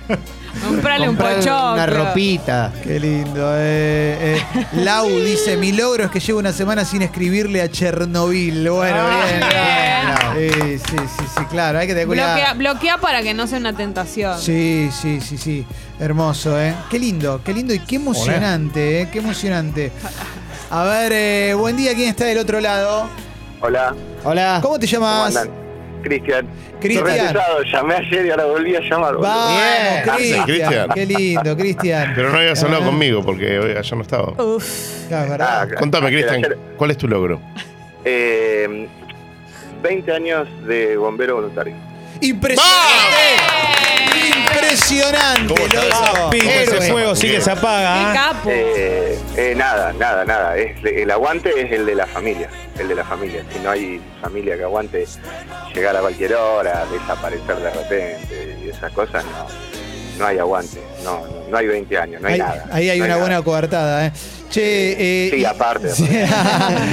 Comprale 0.61 1.09
un 1.09 1.15
Comprale 1.15 1.35
pochoclo. 1.39 1.73
Una 1.73 1.85
ropita. 1.85 2.71
Qué 2.83 2.99
lindo. 2.99 3.53
Eh, 3.57 4.37
eh. 4.37 4.65
Lau 4.73 5.09
dice, 5.09 5.57
mi 5.57 5.71
logro 5.71 6.05
es 6.05 6.11
que 6.11 6.19
llevo 6.19 6.39
una 6.39 6.53
semana 6.53 6.85
sin 6.85 7.01
escribirle 7.01 7.61
a 7.61 7.69
Chernobyl. 7.69 8.69
Bueno, 8.69 8.97
Ah, 8.99 10.33
bien. 10.35 10.49
bien. 10.49 10.79
Sí, 10.79 10.79
sí, 10.89 10.97
sí, 11.17 11.25
sí, 11.37 11.45
claro. 11.49 11.79
Hay 11.79 11.87
que 11.87 11.93
tener 11.93 12.07
cuidado. 12.07 12.33
Bloquea, 12.35 12.53
bloquea 12.53 12.97
para 12.97 13.21
que 13.23 13.33
no 13.33 13.47
sea 13.47 13.59
una 13.59 13.73
tentación. 13.73 14.39
Sí, 14.39 14.89
sí, 14.91 15.19
sí, 15.21 15.37
sí. 15.37 15.65
Hermoso, 15.99 16.59
¿eh? 16.59 16.73
Qué 16.89 16.99
lindo, 16.99 17.41
qué 17.43 17.53
lindo 17.53 17.73
y 17.73 17.79
qué 17.79 17.95
emocionante, 17.97 19.01
¿eh? 19.01 19.09
Qué 19.11 19.19
emocionante. 19.19 19.91
A 20.69 20.83
ver, 20.83 21.11
eh, 21.13 21.53
buen 21.55 21.77
día, 21.77 21.93
¿quién 21.93 22.09
está 22.09 22.25
del 22.25 22.37
otro 22.39 22.59
lado? 22.61 23.07
Hola, 23.61 23.93
Hola. 24.23 24.59
¿Cómo 24.61 24.79
te 24.79 24.87
¿cómo 24.87 25.05
llamas? 25.07 25.35
andan? 25.35 25.62
Cristian. 26.03 26.47
Cristian. 26.79 27.35
Llamé 27.71 27.95
ayer 27.95 28.25
y 28.25 28.29
ahora 28.29 28.45
volví 28.45 28.75
a 28.75 28.79
llamar. 28.81 29.15
Vamos, 29.17 29.57
Bien. 30.19 30.43
Cristian. 30.45 30.89
Qué 30.93 31.05
lindo, 31.05 31.57
Cristian. 31.57 32.11
Pero 32.15 32.29
no 32.31 32.37
habías 32.37 32.63
hablado 32.63 32.83
Ah. 32.83 32.85
conmigo 32.87 33.23
porque 33.23 33.57
hoy- 33.59 33.71
ayer 33.77 33.95
no 33.95 34.01
estaba. 34.03 34.33
Uf. 34.43 35.07
Claro, 35.07 35.31
verdad. 35.31 35.69
Ah, 35.71 35.75
Contame, 35.79 36.09
Cristian, 36.09 36.41
¿cuál 36.77 36.91
es 36.91 36.97
tu 36.97 37.07
logro? 37.07 37.39
eh, 38.05 38.87
20 39.81 40.11
años 40.13 40.47
de 40.67 40.97
bombero 40.97 41.35
voluntario. 41.35 41.73
Impresionante. 42.21 44.12
Impresionante, 44.53 45.53
¿Cómo 45.53 45.65
está 45.65 46.13
loco. 46.13 46.29
Pico, 46.29 46.49
ese 46.49 46.91
fuego 46.91 47.15
sí 47.15 47.27
que 47.29 47.39
se 47.41 47.51
Qué 47.51 47.59
apaga. 47.59 48.01
¿eh? 48.11 48.13
capo. 48.15 48.49
Eh, 48.51 49.19
eh, 49.37 49.53
nada, 49.55 49.93
nada, 49.93 50.25
nada. 50.25 50.57
Es, 50.57 50.77
el 50.83 51.09
aguante 51.11 51.49
es 51.59 51.71
el 51.71 51.85
de 51.85 51.95
la 51.95 52.05
familia. 52.07 52.49
El 52.77 52.87
de 52.87 52.95
la 52.95 53.03
familia. 53.03 53.43
Si 53.51 53.59
no 53.59 53.71
hay 53.71 54.01
familia 54.21 54.57
que 54.57 54.63
aguante 54.63 55.05
llegar 55.73 55.95
a 55.95 55.99
cualquier 56.01 56.33
hora, 56.35 56.85
desaparecer 56.91 57.55
de 57.57 57.69
repente 57.71 58.57
y 58.65 58.69
esas 58.69 58.91
cosas, 58.93 59.23
no, 59.25 59.47
no 60.19 60.25
hay 60.25 60.37
aguante. 60.39 60.79
No, 61.03 61.19
no, 61.27 61.49
no 61.49 61.57
hay 61.57 61.67
20 61.67 61.97
años, 61.97 62.21
no 62.21 62.27
hay 62.27 62.39
nada. 62.39 62.65
ahí 62.71 62.89
hay 62.89 62.99
No 62.99 63.05
una 63.05 63.17
buena 63.17 63.41
coartada, 63.41 64.07
¿eh? 64.07 64.11
Che, 64.49 65.25
eh, 65.27 65.29
Sí, 65.31 65.37
y- 65.41 65.45
aparte. 65.45 65.89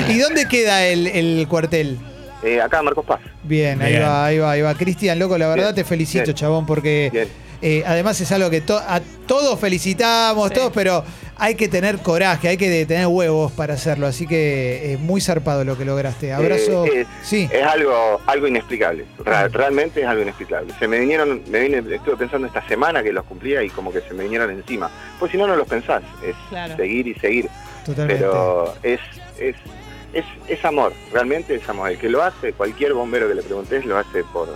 ¿Y 0.08 0.18
dónde 0.18 0.46
queda 0.48 0.84
el, 0.86 1.06
el 1.06 1.46
cuartel? 1.48 1.98
Eh, 2.42 2.58
acá 2.60 2.80
Marcos 2.82 3.04
Paz. 3.04 3.20
Bien, 3.42 3.80
ahí 3.82 3.98
va, 3.98 4.24
ahí 4.26 4.38
va, 4.38 4.52
ahí 4.52 4.62
va. 4.62 4.74
Cristian, 4.74 5.18
loco, 5.18 5.36
la 5.36 5.46
verdad 5.48 5.64
Bien, 5.64 5.74
te 5.74 5.84
felicito, 5.84 6.24
bien. 6.24 6.34
chabón, 6.36 6.64
porque 6.64 7.10
Bien. 7.12 7.28
Eh, 7.62 7.82
además 7.86 8.20
es 8.20 8.30
algo 8.32 8.48
que 8.50 8.60
to- 8.60 8.78
a 8.78 9.00
todos 9.26 9.58
felicitamos, 9.60 10.48
Sí. 10.48 10.54
todos, 10.54 10.72
pero 10.72 11.04
hay 11.36 11.54
que 11.54 11.68
tener 11.68 11.98
coraje, 11.98 12.48
hay 12.48 12.56
que 12.56 12.84
tener 12.86 13.06
huevos 13.06 13.52
para 13.52 13.74
hacerlo. 13.74 14.06
Así 14.06 14.26
que 14.26 14.92
es 14.94 15.00
muy 15.00 15.20
zarpado 15.20 15.64
lo 15.64 15.76
que 15.78 15.84
lograste. 15.84 16.32
Abrazo. 16.32 16.84
Eh, 16.86 17.02
eh, 17.02 17.06
sí. 17.22 17.48
Es 17.52 17.62
algo, 17.64 18.20
algo 18.26 18.46
inexplicable. 18.46 19.04
Realmente 19.24 20.00
es 20.02 20.06
algo 20.06 20.22
inexplicable. 20.22 20.72
Se 20.78 20.86
me 20.88 20.98
vinieron, 20.98 21.42
me 21.48 21.60
vine, 21.60 21.78
estuve 21.94 22.16
pensando 22.16 22.46
esta 22.46 22.66
semana 22.68 23.02
que 23.02 23.12
los 23.12 23.24
cumplía 23.24 23.62
y 23.62 23.70
como 23.70 23.92
que 23.92 24.00
se 24.02 24.12
me 24.14 24.24
vinieron 24.24 24.50
encima. 24.50 24.90
Pues 25.18 25.32
si 25.32 25.38
no, 25.38 25.46
no 25.46 25.56
los 25.56 25.66
pensás. 25.68 26.02
Es 26.24 26.34
Claro. 26.48 26.76
seguir 26.76 27.06
y 27.08 27.14
seguir. 27.14 27.48
Totalmente. 27.86 28.22
Pero 28.22 28.74
es, 28.82 29.00
es, 29.38 29.56
es, 30.12 30.24
es 30.48 30.64
amor, 30.64 30.92
realmente 31.12 31.54
es 31.54 31.66
amor. 31.68 31.90
El 31.90 31.98
que 31.98 32.08
lo 32.10 32.22
hace, 32.22 32.52
cualquier 32.52 32.92
bombero 32.92 33.28
que 33.28 33.34
le 33.34 33.42
preguntes, 33.42 33.84
lo 33.86 33.96
hace 33.96 34.24
por, 34.24 34.48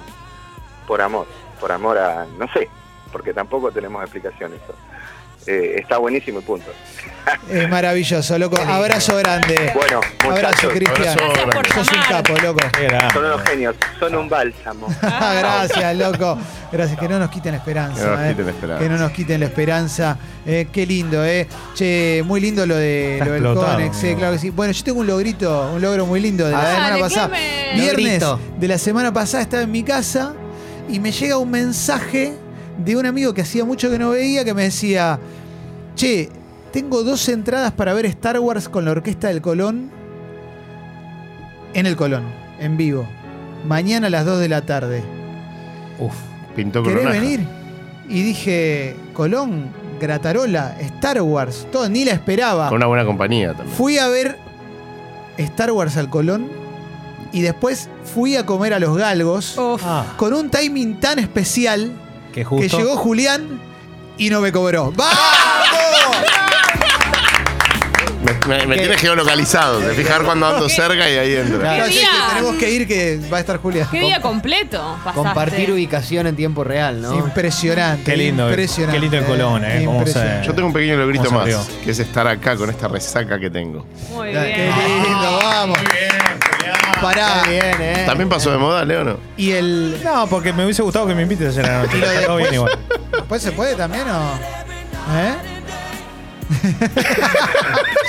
por 0.87 1.01
amor. 1.01 1.27
Por 1.61 1.73
amor 1.73 1.97
a, 1.97 2.27
no 2.39 2.47
sé, 2.53 2.69
porque 3.15 3.33
tampoco 3.33 3.71
tenemos 3.71 4.03
explicaciones. 4.03 4.59
Eh, 5.47 5.77
está 5.79 5.99
buenísimo 5.99 6.41
y 6.41 6.43
punto. 6.43 6.67
Es 7.49 7.69
maravilloso, 7.71 8.37
loco. 8.39 8.57
Abrazo 8.61 9.17
grande. 9.19 9.71
Bueno, 9.73 10.01
Abrazo, 10.19 10.69
Cristian. 10.71 11.17
Sos 11.73 11.93
un 11.93 12.03
capo, 12.09 12.33
loco. 12.43 12.59
Son 13.13 13.25
unos 13.25 13.43
genios, 13.43 13.77
son 14.01 14.17
un 14.17 14.29
bálsamo. 14.29 14.89
Gracias, 15.01 15.97
loco. 15.97 16.37
Gracias, 16.73 16.99
que 16.99 17.09
no 17.09 17.21
nos 17.21 17.31
quiten 17.31 17.53
la 17.53 17.59
esperanza. 17.59 18.03
Que 18.03 18.09
no 18.09 18.17
nos 18.17 18.25
eh. 18.25 18.29
quiten 18.35 18.47
la 18.47 18.51
esperanza. 18.51 18.83
Que 18.83 18.89
no 18.89 18.97
nos 18.99 19.11
quiten 19.13 19.41
la 19.41 19.47
esperanza. 19.47 20.19
Eh, 20.45 20.67
qué 20.73 20.87
lindo, 20.87 21.25
¿eh? 21.25 21.47
Che, 21.75 22.23
muy 22.25 22.41
lindo 22.41 22.67
lo, 22.67 22.75
de, 22.75 23.13
Está 23.19 23.27
lo 23.27 23.33
del 23.33 23.55
Conex, 23.55 24.03
eh, 24.03 24.17
claro 24.17 24.33
que 24.33 24.41
sí. 24.41 24.51
Bueno, 24.51 24.73
yo 24.73 24.83
tengo 24.83 24.99
un 25.01 25.07
logrito, 25.07 25.71
un 25.73 25.81
logro 25.81 26.05
muy 26.05 26.19
lindo 26.19 26.47
de 26.47 26.51
la 26.53 26.59
Ah, 26.63 26.75
semana 26.75 26.99
pasada. 26.99 27.27
¿qué 27.29 27.75
me- 27.77 27.81
Viernes 27.81 28.23
Logrito. 28.23 28.41
de 28.59 28.69
la 28.69 28.79
semana 28.79 29.13
pasada 29.13 29.45
estaba 29.45 29.63
en 29.63 29.71
mi 29.71 29.85
casa 29.85 30.35
y 30.89 30.99
me 30.99 31.13
llega 31.13 31.39
un 31.39 31.51
mensaje 31.53 32.35
de 32.79 32.97
un 32.97 33.07
amigo 33.07 33.35
que 33.35 33.43
hacía 33.43 33.65
mucho 33.65 33.91
que 33.91 33.99
no 33.99 34.11
veía 34.11 34.45
que 34.45 34.55
me 34.55 34.65
decía, 34.65 35.19
che, 35.95 36.29
tengo 36.73 37.03
dos 37.05 37.29
entradas 37.29 37.73
para 37.73 37.95
ver 37.95 38.07
Star 38.07 38.39
Wars 38.41 38.69
con 38.69 38.85
la 38.85 38.91
Orquesta 38.93 39.29
del 39.29 39.41
Colón 39.41 39.91
en 41.73 41.87
el 41.87 41.97
Colón, 41.97 42.25
en 42.59 42.77
vivo. 42.77 43.07
Mañana 43.67 44.09
a 44.09 44.11
las 44.11 44.25
2 44.27 44.41
de 44.41 44.49
la 44.49 44.63
tarde. 44.63 45.03
Uf. 45.99 46.15
Pintó 46.55 46.83
¿Querés 46.83 46.99
coronaja. 46.99 47.21
venir? 47.21 47.41
Y 48.09 48.23
dije, 48.23 48.95
Colón, 49.13 49.71
Gratarola, 50.01 50.77
Star 50.81 51.21
Wars, 51.23 51.67
todo, 51.73 51.89
ni 51.89 52.05
la 52.05 52.13
esperaba. 52.13 52.69
Con 52.69 52.77
una 52.77 52.87
buena 52.87 53.05
compañía 53.05 53.55
también. 53.55 53.77
Fui 53.77 53.99
a 53.99 54.09
ver 54.09 54.37
Star 55.39 55.73
Wars 55.73 55.97
al 55.97 56.11
Colón 56.11 56.49
y 57.33 57.41
después 57.41 57.89
fui 58.05 58.37
a 58.37 58.47
comer 58.47 58.75
a 58.75 58.79
los 58.79 58.97
galgos 58.97 59.57
Uf. 59.59 59.83
Ah, 59.85 60.05
con 60.17 60.33
un 60.35 60.51
timing 60.51 61.01
tan 61.01 61.19
especial 61.19 61.91
que 62.35 62.69
llegó 62.69 62.97
Julián 62.97 63.61
y 64.19 64.31
no 64.31 64.41
me 64.41 64.51
cobró. 64.53 64.93
¡Vamos! 64.93 65.17
Me, 68.25 68.33
me- 68.59 68.67
me 68.67 68.75
¿Qué? 68.77 68.81
tienes 68.83 69.01
geolocalizado. 69.01 69.81
Te 69.81 69.91
fijar 69.95 70.23
cuando 70.25 70.47
ando 70.47 70.69
cerca 70.69 71.09
y 71.11 71.17
ahí 71.17 71.35
entra. 71.37 71.59
Claro, 71.59 71.85
que 71.87 72.03
tenemos 72.31 72.55
que 72.57 72.71
ir 72.71 72.89
que 72.89 73.21
va 73.33 73.37
a 73.37 73.41
estar 73.41 73.59
Julia. 73.59 73.87
¿Qué 73.91 74.01
día 74.01 74.21
completo 74.23 74.97
pasaste? 75.05 75.19
Compartir 75.19 75.71
ubicación 75.73 76.27
en 76.27 76.35
tiempo 76.37 76.65
real, 76.65 77.03
¿no? 77.03 77.15
Impresionante. 77.19 78.11
Qué 78.11 78.17
lindo, 78.17 78.49
Impresionante. 78.49 78.97
qué 78.97 79.01
lindo 79.03 79.17
en 79.19 79.25
Colón, 79.25 79.65
¿eh? 79.65 79.83
Cómo 79.85 80.07
se-. 80.07 80.41
Yo 80.45 80.55
tengo 80.55 80.69
un 80.69 80.73
pequeño 80.75 80.97
logrito 80.97 81.25
¿Cómo 81.27 81.41
más, 81.41 81.69
que 81.85 81.91
es 81.91 81.99
estar 81.99 82.27
acá 82.27 82.57
con 82.57 82.71
esta 82.71 82.89
resaca 82.89 83.39
que 83.39 83.51
tengo. 83.51 83.87
Muy 84.11 84.33
Qué 84.33 84.39
bien. 84.39 85.03
lindo, 85.05 85.39
vamos. 85.43 85.79
Pará. 87.05 87.37
Está 87.39 87.49
bien, 87.51 87.77
¿eh? 87.81 88.03
¿También 88.07 88.29
pasó 88.29 88.51
de 88.51 88.59
moda, 88.59 88.85
Leo, 88.85 89.05
no? 89.05 89.19
Y 89.37 89.53
el. 89.53 90.01
No, 90.05 90.27
porque 90.27 90.53
me 90.53 90.65
hubiese 90.65 90.83
gustado 90.83 91.07
que 91.07 91.15
me 91.15 91.23
invites 91.23 91.57
ayer 91.57 91.71
a 91.71 91.79
la 91.79 91.83
noche. 91.85 91.99
Lo 91.99 92.07
todo 92.27 92.37
bien 92.37 92.51
después- 92.51 92.55
igual. 92.55 92.79
¿Después 93.13 93.43
se 93.43 93.53
puede 93.53 93.75
también 93.75 94.05
o.? 94.09 94.33
¿Eh? 95.17 95.35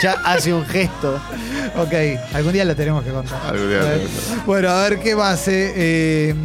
Ya 0.01 0.11
hace 0.25 0.53
un 0.53 0.65
gesto. 0.65 1.19
Ok, 1.77 1.93
algún 2.33 2.51
día 2.53 2.65
la 2.65 2.75
tenemos 2.75 3.03
que 3.03 3.11
contar. 3.11 3.39
Algún 3.47 3.69
día 3.69 3.77
la 3.79 3.83
tenemos 3.85 4.09
que 4.11 4.17
contar. 4.25 4.45
Bueno, 4.45 4.69
a 4.69 4.81
ver 4.83 4.99
qué 4.99 5.15
más. 5.15 5.47
eh? 5.47 5.73
Eh, 5.75 6.35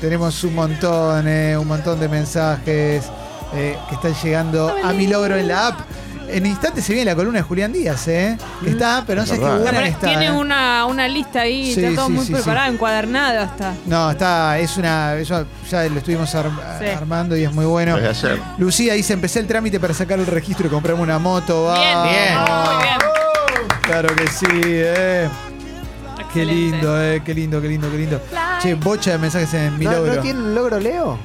tenemos 0.00 0.44
un 0.44 0.54
montón, 0.54 1.26
eh, 1.26 1.56
un 1.56 1.66
montón 1.66 1.98
de 2.00 2.08
mensajes 2.08 3.04
eh, 3.54 3.78
que 3.88 3.94
están 3.94 4.14
llegando 4.22 4.74
a 4.84 4.92
mi 4.92 5.06
logro 5.06 5.36
en 5.36 5.48
la 5.48 5.68
app. 5.68 5.80
En 6.30 6.44
instantes 6.46 6.84
se 6.84 6.92
viene 6.92 7.10
la 7.10 7.16
columna 7.16 7.38
de 7.38 7.42
Julián 7.42 7.72
Díaz, 7.72 8.06
¿eh? 8.08 8.36
Que 8.62 8.70
está, 8.70 9.02
pero 9.06 9.22
no 9.22 9.26
sé 9.26 9.38
qué 9.38 9.44
buena 9.44 9.86
está. 9.86 10.06
tiene 10.08 10.26
eh. 10.26 10.30
una, 10.32 10.84
una 10.86 11.08
lista 11.08 11.40
ahí, 11.40 11.72
Sí, 11.74 11.82
está 11.82 11.96
todo 11.96 12.06
sí, 12.08 12.12
muy 12.12 12.26
sí, 12.26 12.32
preparado, 12.34 12.68
sí. 12.68 12.74
encuadernado 12.74 13.40
hasta. 13.40 13.74
No, 13.86 14.10
está, 14.10 14.58
es 14.58 14.76
una. 14.76 15.14
eso 15.16 15.46
ya 15.70 15.84
lo 15.84 15.98
estuvimos 15.98 16.34
ar- 16.34 16.50
Sí. 16.78 16.86
armando 16.86 17.36
y 17.36 17.44
es 17.44 17.52
muy 17.52 17.64
bueno. 17.64 17.96
Desde 17.96 18.28
ayer. 18.28 18.40
Lucía 18.58 18.94
dice: 18.94 19.14
empecé 19.14 19.40
el 19.40 19.46
trámite 19.46 19.80
para 19.80 19.94
sacar 19.94 20.18
el 20.18 20.26
registro 20.26 20.66
y 20.66 20.70
comprarme 20.70 21.02
una 21.02 21.18
moto. 21.18 21.72
Bien, 21.72 21.94
¡Vamos! 21.94 22.08
bien. 22.10 22.38
Muy 22.38 22.82
bien. 22.84 23.80
Claro 23.82 24.14
que 24.14 24.26
sí, 24.26 24.46
eh. 24.52 25.28
Qué 26.32 26.42
Excelente. 26.42 26.54
lindo, 26.76 27.02
eh. 27.02 27.22
Qué 27.24 27.34
lindo, 27.34 27.60
qué 27.62 27.68
lindo, 27.68 27.90
qué 27.90 27.96
lindo. 27.96 28.20
Che, 28.60 28.74
bocha 28.74 29.12
de 29.12 29.18
mensajes 29.18 29.54
en 29.54 29.78
mi 29.78 29.86
¿No, 29.86 29.92
logro. 29.92 30.14
¿No 30.16 30.20
tiene 30.20 30.40
un 30.40 30.54
logro, 30.54 30.78
Leo? 30.78 31.18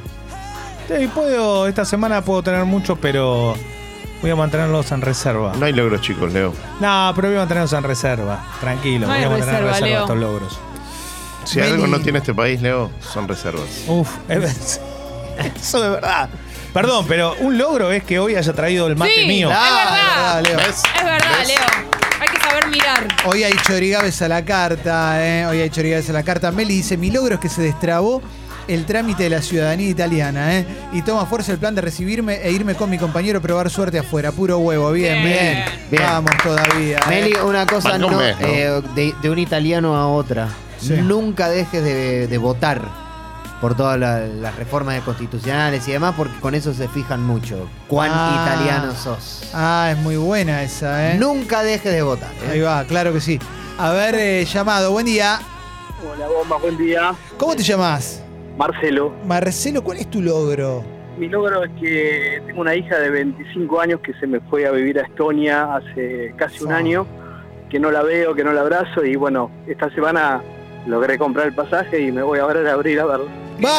Sí, 0.87 1.07
puedo, 1.07 1.67
esta 1.67 1.83
semana 1.85 2.21
puedo 2.21 2.41
tener 2.43 2.63
muchos, 2.65 2.97
pero 3.01 3.55
voy 4.23 4.31
a 4.31 4.36
mantenerlos 4.36 4.91
en 4.91 5.01
reserva. 5.01 5.53
No 5.59 5.65
hay 5.65 5.73
logros 5.73 6.01
chicos, 6.01 6.31
Leo. 6.33 6.53
No, 6.79 7.12
pero 7.15 7.27
voy 7.27 7.36
a 7.38 7.41
mantenerlos 7.41 7.73
en 7.73 7.83
reserva. 7.83 8.43
Tranquilo, 8.59 9.05
No 9.05 9.13
hay 9.13 9.19
voy 9.19 9.25
a 9.25 9.29
mantener 9.38 9.55
en 9.62 9.67
reserva, 9.67 9.71
reserva 9.73 9.88
Leo. 9.89 10.01
estos 10.01 10.17
logros. 10.17 10.59
Si 11.43 11.59
Meli. 11.59 11.71
algo 11.73 11.88
no 11.88 11.99
tiene 11.99 12.19
este 12.19 12.33
país, 12.33 12.62
Leo, 12.62 12.89
son 13.01 13.27
reservas. 13.27 13.65
Uf, 13.88 14.09
es- 14.29 14.79
eso 15.62 15.81
de 15.81 15.89
verdad. 15.89 16.29
Perdón, 16.73 17.05
pero 17.07 17.36
un 17.39 17.57
logro 17.57 17.91
es 17.91 18.03
que 18.03 18.17
hoy 18.17 18.36
haya 18.36 18.53
traído 18.53 18.88
el 18.88 18.95
mate 18.95 19.12
Sí, 19.13 19.27
mío. 19.27 19.51
es 19.51 19.57
Ah, 19.59 19.69
verdad. 19.75 19.99
es 19.99 20.05
verdad, 20.15 20.43
Leo. 20.43 20.57
¿Ves? 20.67 20.81
Es 20.97 21.03
verdad, 21.03 21.38
¿Ves? 21.39 21.47
Leo. 21.49 21.57
Hay 22.21 22.29
que 22.29 22.39
saber 22.39 22.67
mirar. 22.69 23.07
Hoy 23.25 23.43
hay 23.43 23.53
chorigaves 23.67 24.21
a 24.21 24.27
la 24.29 24.45
carta, 24.45 25.23
¿eh? 25.27 25.45
Hoy 25.45 25.59
hay 25.59 25.69
chorigaves 25.69 26.09
a 26.09 26.13
la 26.13 26.23
carta. 26.23 26.51
Meli 26.51 26.75
dice, 26.77 26.95
mi 26.97 27.12
logro 27.12 27.36
es 27.36 27.41
que 27.41 27.49
se 27.49 27.62
destrabó 27.62 28.21
el 28.67 28.86
trámite 28.86 29.23
de 29.23 29.30
la 29.30 29.41
ciudadanía 29.41 29.89
italiana, 29.89 30.58
¿eh? 30.58 30.65
Y 30.93 31.02
toma 31.02 31.26
fuerza 31.26 31.52
el 31.52 31.58
plan 31.58 31.76
de 31.76 31.82
recibirme 31.82 32.36
e 32.41 32.52
irme 32.52 32.76
con 32.76 32.89
mi 32.89 32.97
compañero 32.97 33.39
a 33.39 33.41
probar 33.41 33.69
suerte 33.69 33.99
afuera. 33.99 34.32
Puro 34.32 34.58
huevo, 34.60 34.91
bien, 34.91 35.23
bien. 35.23 35.34
Bien. 35.34 35.65
Bien. 35.91 36.04
Vamos 36.04 36.32
todavía. 36.43 36.97
¿eh? 36.97 37.10
Meli, 37.10 37.34
una 37.43 37.65
cosa 37.65 37.89
Marca 37.89 38.06
un 38.06 38.12
no, 38.13 38.19
mes, 38.19 38.39
¿no? 38.39 38.47
eh, 38.47 38.82
de, 38.95 39.15
de 39.21 39.30
un 39.30 39.39
italiano 39.39 39.95
a 39.95 40.08
otra. 40.08 40.47
Sí. 40.80 40.93
Nunca 40.93 41.49
dejes 41.49 41.84
de, 41.84 42.28
de 42.28 42.38
votar 42.38 42.82
por 43.62 43.76
todas 43.78 43.97
la- 43.97 44.19
las 44.19 44.56
reformas 44.58 44.99
constitucionales 45.04 45.88
y 45.88 45.93
demás, 45.93 46.13
porque 46.17 46.38
con 46.41 46.54
eso 46.56 46.73
se 46.73 46.89
fijan 46.89 47.23
mucho. 47.23 47.69
Cuán 47.88 48.12
Ah. 48.13 48.45
italiano 48.45 48.93
sos. 48.93 49.43
Ah, 49.54 49.89
es 49.91 49.97
muy 49.97 50.17
buena 50.17 50.63
esa, 50.63 51.12
¿eh? 51.13 51.17
Nunca 51.17 51.63
dejes 51.63 51.93
de 51.93 52.02
votar. 52.02 52.32
¿eh? 52.45 52.49
Ahí 52.54 52.60
va, 52.62 52.84
claro 52.86 53.13
que 53.13 53.21
sí. 53.21 53.39
A 53.78 53.91
ver, 53.91 54.15
eh, 54.15 54.45
llamado, 54.45 54.91
buen 54.91 55.06
día. 55.06 55.39
Hola, 56.06 56.28
bomba, 56.28 56.58
buen 56.58 56.78
día. 56.78 57.13
¿Cómo 57.38 57.56
te 57.56 57.63
llamas? 57.63 58.19
Marcelo. 58.57 59.13
Marcelo, 59.25 59.83
¿cuál 59.83 59.97
es 59.97 60.09
tu 60.09 60.21
logro? 60.21 60.83
Mi 61.17 61.27
logro 61.27 61.63
es 61.63 61.71
que 61.79 62.41
tengo 62.47 62.61
una 62.61 62.75
hija 62.75 62.97
de 62.99 63.09
25 63.09 63.79
años 63.81 63.99
que 64.01 64.13
se 64.15 64.25
me 64.27 64.39
fue 64.41 64.65
a 64.65 64.71
vivir 64.71 64.99
a 64.99 65.03
Estonia 65.03 65.75
hace 65.75 66.33
casi 66.37 66.63
un 66.63 66.71
Ah. 66.71 66.77
año, 66.77 67.05
que 67.69 67.79
no 67.79 67.91
la 67.91 68.01
veo, 68.03 68.33
que 68.35 68.43
no 68.43 68.51
la 68.53 68.61
abrazo 68.61 69.03
y 69.05 69.15
bueno, 69.15 69.49
esta 69.67 69.89
semana 69.93 70.41
logré 70.87 71.17
comprar 71.17 71.47
el 71.47 71.53
pasaje 71.53 71.99
y 72.01 72.11
me 72.11 72.21
voy 72.23 72.39
ahora 72.39 72.67
a 72.69 72.73
abrir 72.73 72.99
a 72.99 73.05
verla. 73.05 73.31
¡Vamos! 73.59 73.73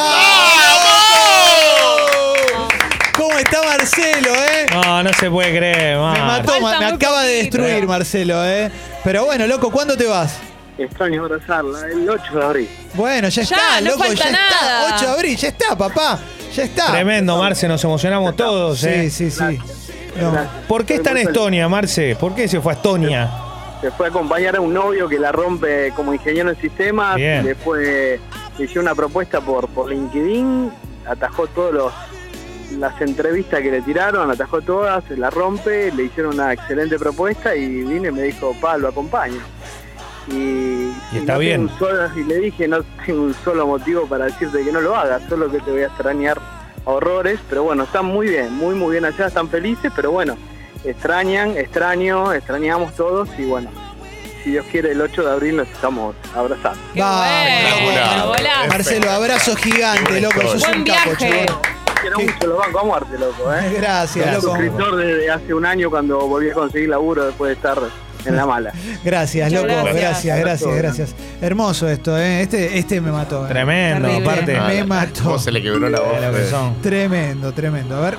¿Cómo 3.16 3.38
está 3.38 3.62
Marcelo, 3.62 4.30
eh? 4.30 4.66
No, 4.72 5.02
no 5.02 5.12
se 5.12 5.30
puede 5.30 5.56
creer, 5.56 5.96
Me 5.96 6.02
man. 6.02 6.26
mató, 6.26 6.52
Falta 6.52 6.60
ma- 6.62 6.78
me 6.80 6.86
acaba 6.86 7.22
de 7.22 7.34
destruir 7.36 7.86
Marcelo, 7.86 8.44
eh. 8.44 8.70
Pero 9.04 9.24
bueno, 9.24 9.46
loco, 9.46 9.70
¿cuándo 9.70 9.96
te 9.96 10.06
vas? 10.06 10.40
Extraño 10.76 11.24
abrazarla, 11.24 11.86
el 11.86 12.08
8 12.08 12.34
de 12.38 12.44
abril. 12.44 12.68
Bueno, 12.94 13.28
ya, 13.28 13.42
Ya, 13.42 13.56
está, 13.56 13.80
no 13.80 13.90
loco, 13.90 14.04
falta 14.04 14.24
ya 14.24 14.32
nada. 14.32 14.88
está. 14.88 14.96
8 14.96 15.06
de 15.06 15.12
abril, 15.12 15.36
ya 15.36 15.48
está, 15.48 15.76
papá. 15.78 16.18
Ya 16.54 16.62
está. 16.64 16.92
Tremendo, 16.92 17.36
Marce, 17.38 17.68
nos 17.68 17.82
emocionamos 17.84 18.34
todos, 18.36 18.78
Sí, 18.80 18.88
¿eh? 18.88 19.10
sí, 19.10 19.30
sí. 19.30 19.58
No. 20.20 20.32
¿Por 20.68 20.84
qué 20.84 20.94
está 20.94 21.10
en 21.12 21.18
Estonia, 21.18 21.68
Marce? 21.68 22.16
¿Por 22.16 22.34
qué 22.34 22.46
se 22.48 22.60
fue 22.60 22.72
a 22.72 22.76
Estonia? 22.76 23.30
Se 23.80 23.90
fue 23.90 24.06
a 24.06 24.08
acompañar 24.10 24.56
a 24.56 24.60
un 24.60 24.72
novio 24.72 25.08
que 25.08 25.18
la 25.18 25.30
rompe 25.32 25.92
como 25.94 26.14
ingeniero 26.14 26.50
en 26.50 26.60
sistemas. 26.60 27.16
Bien. 27.16 27.44
Después 27.44 28.20
le 28.58 28.64
hizo 28.64 28.80
una 28.80 28.94
propuesta 28.94 29.40
por, 29.40 29.68
por 29.68 29.90
LinkedIn, 29.90 30.72
atajó 31.06 31.46
todas 31.48 31.92
las 32.78 33.00
entrevistas 33.00 33.60
que 33.60 33.70
le 33.70 33.82
tiraron, 33.82 34.30
atajó 34.30 34.62
todas, 34.62 35.04
la 35.10 35.30
rompe, 35.30 35.92
le 35.92 36.04
hicieron 36.04 36.34
una 36.34 36.52
excelente 36.52 36.98
propuesta 36.98 37.54
y 37.54 37.66
vine 37.82 38.08
y 38.08 38.12
me 38.12 38.22
dijo, 38.22 38.56
pa, 38.60 38.76
lo 38.78 38.88
acompaño. 38.88 39.40
Y, 40.28 40.32
Y 40.32 40.92
está 41.12 41.18
no 41.18 41.24
tengo 41.26 41.38
bien. 41.40 41.60
un 41.62 41.78
solo- 41.78 42.10
y 42.16 42.24
le 42.24 42.36
dije, 42.38 42.66
no 42.68 42.78
tengo 43.04 43.22
un 43.24 43.34
solo 43.44 43.66
motivo 43.66 44.06
para 44.06 44.24
decirte 44.26 44.64
que 44.64 44.72
no 44.72 44.80
lo 44.80 44.96
hagas, 44.96 45.22
solo 45.28 45.50
que 45.50 45.60
te 45.60 45.70
voy 45.70 45.82
a 45.82 45.86
extrañar 45.86 46.38
a 46.86 46.90
horrores, 46.90 47.38
pero 47.48 47.64
bueno, 47.64 47.84
están 47.84 48.06
muy 48.06 48.28
bien, 48.28 48.52
muy 48.54 48.74
muy 48.74 48.92
bien 48.92 49.04
allá, 49.04 49.26
están 49.26 49.48
felices, 49.48 49.92
pero 49.94 50.10
bueno, 50.12 50.36
extrañan, 50.84 51.56
extraño, 51.56 52.32
extrañamos 52.32 52.94
todos 52.94 53.28
y 53.38 53.44
bueno, 53.44 53.70
si 54.42 54.50
Dios 54.52 54.64
quiere 54.70 54.92
el 54.92 55.00
8 55.00 55.22
de 55.24 55.30
abril 55.30 55.56
nos 55.56 55.68
estamos 55.68 56.14
abrazando. 56.34 56.78
Vamos, 56.94 57.82
bueno. 57.84 58.50
Marcelo, 58.68 59.10
abrazo 59.10 59.56
gigante, 59.56 60.20
loco. 60.20 60.40
Sos 60.42 60.60
Buen 60.60 60.78
un 60.80 60.84
capo, 60.84 61.10
viaje. 61.18 61.46
chaval. 61.46 61.60
Quiero 62.00 62.18
mucho, 62.18 62.46
lo 62.46 62.56
banco 62.56 62.78
a 62.80 62.84
muerte, 62.84 63.18
loco, 63.18 63.54
¿eh? 63.54 63.72
Gracias, 63.78 64.24
Soy 64.26 64.34
loco. 64.34 64.46
suscriptor 64.48 64.96
desde 64.96 65.30
hace 65.30 65.54
un 65.54 65.64
año 65.64 65.88
cuando 65.88 66.18
volví 66.26 66.50
a 66.50 66.54
conseguir 66.54 66.90
laburo 66.90 67.24
después 67.26 67.48
de 67.48 67.54
estar 67.54 67.78
en 68.30 68.36
la 68.36 68.46
mala. 68.46 68.72
Gracias, 69.04 69.52
Muchas 69.52 69.62
loco. 69.68 69.74
gracias. 69.84 69.94
Gracias, 70.02 70.38
gracias, 70.40 70.76
gracias. 70.76 71.14
Hermoso 71.40 71.88
esto, 71.88 72.16
¿eh? 72.18 72.42
Este, 72.42 72.78
este 72.78 73.00
me 73.00 73.10
mató. 73.12 73.44
¿eh? 73.46 73.48
Tremendo, 73.48 74.08
Terrible. 74.08 74.30
aparte. 74.30 74.52
Me 74.60 74.80
Ah, 74.80 74.84
mató. 74.86 75.22
¿Cómo 75.24 75.38
se 75.38 75.52
le 75.52 75.62
quebró 75.62 75.88
la 75.88 76.00
voz? 76.00 76.48
son. 76.50 76.80
Tremendo, 76.80 77.52
tremendo. 77.52 77.96
A 77.96 78.00
ver. 78.00 78.14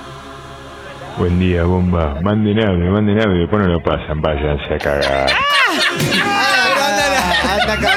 Buen 1.18 1.38
día, 1.38 1.64
bomba. 1.64 2.18
Manden 2.22 2.58
audio, 2.60 2.90
manden 2.90 3.18
audio, 3.20 3.40
después 3.40 3.62
no 3.62 3.68
lo 3.68 3.82
pasan, 3.82 4.20
váyanse 4.20 4.74
a 4.74 4.78
cagar. 4.78 5.30
Anda 7.48 7.72
acá. 7.74 7.92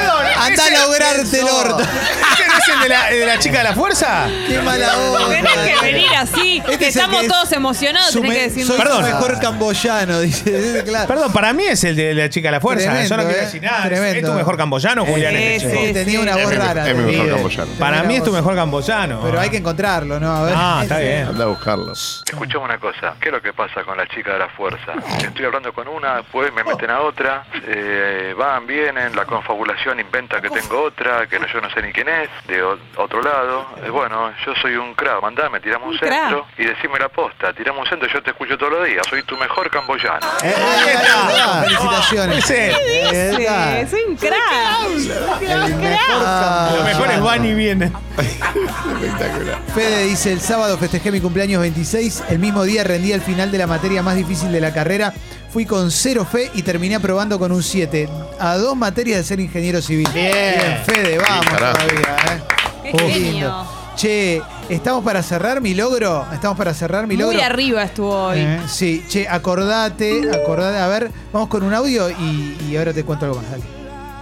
Anda 0.46 0.64
a 0.66 0.86
lograrte 0.86 1.40
el 1.40 1.46
orto. 1.48 1.80
¿Este 1.82 2.48
no 2.48 2.58
es 2.58 2.68
el 2.70 2.80
de 2.82 2.90
la, 2.90 3.06
de 3.10 3.26
la 3.26 3.40
chica 3.40 3.58
de 3.60 3.64
la 3.66 3.74
fuerza? 3.74 4.28
Qué 4.48 4.60
mala 4.62 4.98
onda. 4.98 5.30
Tenés 5.30 5.58
que 5.58 5.86
venir 5.86 6.10
así, 6.18 6.58
Este 6.60 6.78
que 6.78 6.88
es 6.88 6.96
el 6.96 7.02
estamos 7.02 7.20
que 7.20 7.26
es 7.26 7.32
todos 7.32 7.52
emocionados, 7.52 8.14
tenés 8.14 8.32
que 8.32 8.38
me- 8.38 8.44
decir 8.44 8.66
soy 8.66 8.78
Perdón. 8.78 9.04
mejor 9.04 9.40
camboyano, 9.40 10.20
dice. 10.22 10.84
Claro. 10.86 11.08
Perdón, 11.08 11.34
para 11.34 11.54
mí 11.54 11.66
es 11.66 11.84
el 11.84 11.96
de 11.96 12.14
la 12.14 12.30
chica 12.30 12.48
de 12.50 12.52
la 12.54 12.60
fuerza. 12.62 12.86
Tremendo, 12.86 13.10
Yo 13.10 13.18
no 13.18 13.24
quiero 13.24 13.38
eh. 13.40 13.46
decir 13.46 13.62
nada. 13.64 13.84
Tremendo. 13.86 14.20
¿Es 14.20 14.26
tu 14.26 14.34
mejor 14.34 14.58
camboyano, 14.58 15.06
Julián? 15.06 15.34
Sí, 15.34 15.44
Este 15.44 15.88
sí? 15.88 15.94
Tenía 15.94 16.20
una 16.22 16.36
voz 16.38 16.56
rara. 16.56 16.90
es 16.90 16.96
mi 16.96 17.12
mejor 17.12 17.30
camboyano. 17.30 17.72
Para 17.80 18.04
mí 18.04 18.16
es 18.16 18.24
tu 18.24 18.32
mejor 18.32 18.56
camboyano. 18.56 19.22
Pero 19.24 19.40
hay 19.40 19.50
que 19.50 19.58
encontrarlo, 19.58 20.20
¿no? 20.20 20.36
A 20.36 20.44
ver. 20.44 20.54
Ah, 20.56 20.80
está 20.84 20.98
bien. 21.00 21.28
Anda 21.28 21.44
a 21.46 21.48
buscarlo. 21.48 21.92
Escuchame 21.94 22.66
una 22.66 22.78
cosa, 22.80 23.16
¿qué 23.20 23.30
es 23.30 23.34
lo 23.34 23.42
que 23.42 23.54
pasa 23.54 23.84
con 23.84 23.98
la 23.98 24.08
chica 24.08 24.34
de 24.34 24.40
la 24.40 24.50
fuerza? 24.50 24.94
Estoy 25.24 25.46
hablando 25.46 25.74
con 25.74 25.88
una, 25.88 26.18
después 26.18 26.52
me 26.54 26.64
meten 26.64 26.90
a 26.90 27.02
otra, 27.02 27.44
eh, 27.68 28.34
van, 28.38 28.66
vienen, 28.68 29.16
la 29.16 29.26
confabulación 29.40 30.00
inventa 30.00 30.42
que 30.42 30.50
tengo 30.50 30.84
otra, 30.84 31.26
que 31.28 31.40
no, 31.40 31.48
yo 31.48 31.62
no 31.62 31.70
sé 31.72 31.82
ni 31.82 31.94
quién 31.94 32.10
es, 32.10 32.30
de 32.48 32.62
o- 32.62 32.78
otro 32.98 33.22
lado. 33.22 33.66
Eh, 33.86 33.90
bueno, 33.90 34.32
yo 34.46 34.54
soy 34.62 34.76
un 34.76 34.94
crack, 34.96 35.22
mandame, 35.22 35.60
tiramos 35.62 35.88
un, 35.88 35.94
Un 35.94 36.00
crack. 36.00 36.12
centro 36.12 36.46
y 36.58 36.66
decime 36.66 37.00
la 37.00 37.08
posta, 37.10 37.54
tiramos 37.54 37.84
un 37.84 37.90
centro, 37.90 38.10
yo 38.10 38.22
te 38.22 38.32
escucho 38.32 38.58
todos 38.58 38.74
los 38.74 38.86
días, 38.86 39.06
soy 39.10 39.24
tu 39.24 39.38
mejor 39.38 39.70
camboyano. 39.70 40.20
Eh, 40.44 40.54
ahí 40.56 40.90
está. 40.90 41.64
Felicitaciones. 41.64 42.46
Sí. 42.46 42.54
Ahí 42.54 43.36
Sí, 43.36 43.44
está. 43.44 43.88
soy 43.90 44.02
un 44.10 44.16
crack. 44.18 45.42
El 45.42 45.76
mejor 45.76 46.00
Ah, 46.26 46.72
Lo 46.78 46.84
mejor 46.84 47.12
es 47.12 47.22
van 47.22 47.46
y 47.46 47.54
vienen. 47.54 47.94
Espectacular. 48.22 49.62
Fede 49.74 50.04
dice, 50.06 50.32
el 50.32 50.42
sábado 50.42 50.78
festejé 50.78 51.12
mi 51.12 51.20
cumpleaños 51.20 51.62
26, 51.62 52.24
el 52.30 52.40
mismo 52.40 52.64
día 52.64 52.84
rendí 52.84 53.12
el 53.12 53.22
final 53.22 53.52
de 53.52 53.58
la 53.58 53.68
materia 53.68 54.04
más 54.04 54.16
difícil 54.16 54.52
de 54.52 54.62
la 54.62 54.74
carrera, 54.74 55.14
fui 55.52 55.66
con 55.66 55.92
cero 55.92 56.26
fe 56.30 56.50
y 56.54 56.62
terminé 56.64 56.96
aprobando 56.96 57.40
con 57.40 57.52
un 57.52 57.64
7, 57.64 58.08
a 58.40 58.58
dos 58.58 58.76
materias 58.76 59.18
de 59.20 59.24
ser 59.24 59.40
ingeniero 59.40 59.82
civil. 59.82 60.08
Bien. 60.14 60.80
Fede, 60.86 61.18
vamos 61.18 61.46
todavía. 61.48 62.18
¿eh? 62.34 62.92
Qué 62.92 62.98
genio. 62.98 63.32
lindo. 63.32 63.80
Che, 63.96 64.42
¿Estamos 64.70 65.04
para 65.04 65.22
cerrar 65.22 65.60
mi 65.60 65.74
logro? 65.74 66.26
¿Estamos 66.32 66.58
para 66.58 66.74
cerrar 66.74 67.06
mi 67.06 67.18
logro? 67.18 67.34
Muy 67.34 67.42
arriba 67.44 67.84
estuvo 67.84 68.28
hoy. 68.28 68.40
Eh, 68.40 68.60
sí, 68.68 69.04
che, 69.10 69.28
acordate, 69.28 70.22
acordate. 70.32 70.78
A 70.78 70.88
ver, 70.88 71.12
vamos 71.34 71.50
con 71.50 71.64
un 71.64 71.74
audio 71.74 72.10
y, 72.10 72.58
y 72.70 72.78
ahora 72.78 72.94
te 72.94 73.04
cuento 73.04 73.26
algo 73.26 73.42
más. 73.42 73.52
Dale. 73.52 73.79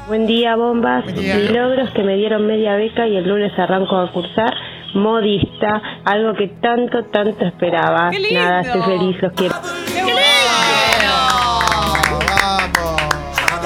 Buen 0.07 0.25
día, 0.25 0.55
bombas. 0.55 1.03
Buen 1.03 1.15
día. 1.15 1.35
Mi 1.35 1.47
logro 1.49 1.83
es 1.83 1.91
que 1.91 2.01
me 2.01 2.15
dieron 2.15 2.47
media 2.47 2.77
beca 2.77 3.05
y 3.07 3.17
el 3.17 3.27
lunes 3.27 3.51
arranco 3.59 3.97
a 3.97 4.09
cursar 4.13 4.53
modista, 4.93 5.81
algo 6.05 6.33
que 6.33 6.47
tanto, 6.61 7.03
tanto 7.11 7.45
esperaba. 7.45 8.09
¡Qué 8.09 8.19
lindo! 8.19 8.39
Nada, 8.39 8.61
estoy 8.61 8.81
feliz, 8.83 9.17
los 9.21 9.33
quiero. 9.33 9.55
¡Qué 9.93 10.03
bueno! 10.03 10.17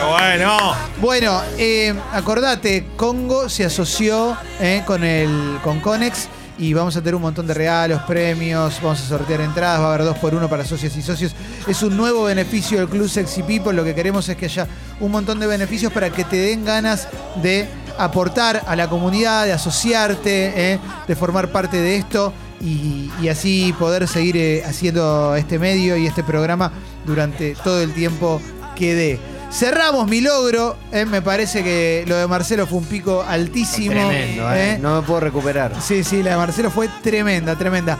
Bueno. 0.09 0.57
Bueno, 0.99 1.41
eh, 1.59 1.93
acordate, 2.11 2.87
Congo 2.95 3.47
se 3.47 3.65
asoció 3.65 4.35
eh, 4.59 4.81
con 4.85 5.03
el 5.03 5.57
con 5.63 5.79
Conex 5.79 6.27
y 6.61 6.75
vamos 6.75 6.95
a 6.95 6.99
tener 6.99 7.15
un 7.15 7.23
montón 7.23 7.47
de 7.47 7.55
regalos, 7.55 8.03
premios, 8.03 8.79
vamos 8.83 9.01
a 9.01 9.03
sortear 9.03 9.41
entradas, 9.41 9.81
va 9.81 9.85
a 9.85 9.93
haber 9.95 10.05
dos 10.05 10.17
por 10.19 10.35
uno 10.35 10.47
para 10.47 10.63
socios 10.63 10.95
y 10.95 11.01
socios. 11.01 11.33
Es 11.67 11.81
un 11.81 11.97
nuevo 11.97 12.25
beneficio 12.25 12.77
del 12.77 12.87
Club 12.87 13.09
Sexy 13.09 13.41
People, 13.41 13.73
lo 13.73 13.83
que 13.83 13.95
queremos 13.95 14.29
es 14.29 14.37
que 14.37 14.45
haya 14.45 14.67
un 14.99 15.11
montón 15.11 15.39
de 15.39 15.47
beneficios 15.47 15.91
para 15.91 16.11
que 16.11 16.23
te 16.23 16.35
den 16.35 16.63
ganas 16.63 17.07
de 17.41 17.67
aportar 17.97 18.61
a 18.67 18.75
la 18.75 18.87
comunidad, 18.87 19.45
de 19.45 19.53
asociarte, 19.53 20.73
eh, 20.73 20.79
de 21.07 21.15
formar 21.15 21.51
parte 21.51 21.77
de 21.77 21.95
esto 21.95 22.31
y, 22.61 23.09
así 23.27 23.73
poder 23.79 24.07
seguir 24.07 24.37
eh, 24.37 24.63
haciendo 24.63 25.35
este 25.35 25.57
medio 25.57 25.97
y 25.97 26.05
este 26.05 26.23
programa 26.23 26.71
durante 27.07 27.55
todo 27.55 27.81
el 27.81 27.91
tiempo 27.91 28.39
que 28.75 28.93
dé. 28.93 29.19
Cerramos 29.51 30.07
mi 30.07 30.21
logro, 30.21 30.77
eh, 30.93 31.05
me 31.05 31.21
parece 31.21 31.61
que 31.61 32.05
lo 32.07 32.15
de 32.15 32.25
Marcelo 32.25 32.65
fue 32.65 32.79
un 32.79 32.85
pico 32.85 33.21
altísimo. 33.21 33.91
Tremendo, 33.91 34.53
¿eh? 34.53 34.71
eh. 34.71 34.79
No 34.81 35.01
me 35.01 35.05
puedo 35.05 35.19
recuperar. 35.19 35.73
Sí, 35.81 36.05
sí, 36.05 36.23
la 36.23 36.31
de 36.31 36.37
Marcelo 36.37 36.71
fue 36.71 36.87
tremenda, 37.03 37.57
tremenda. 37.57 37.97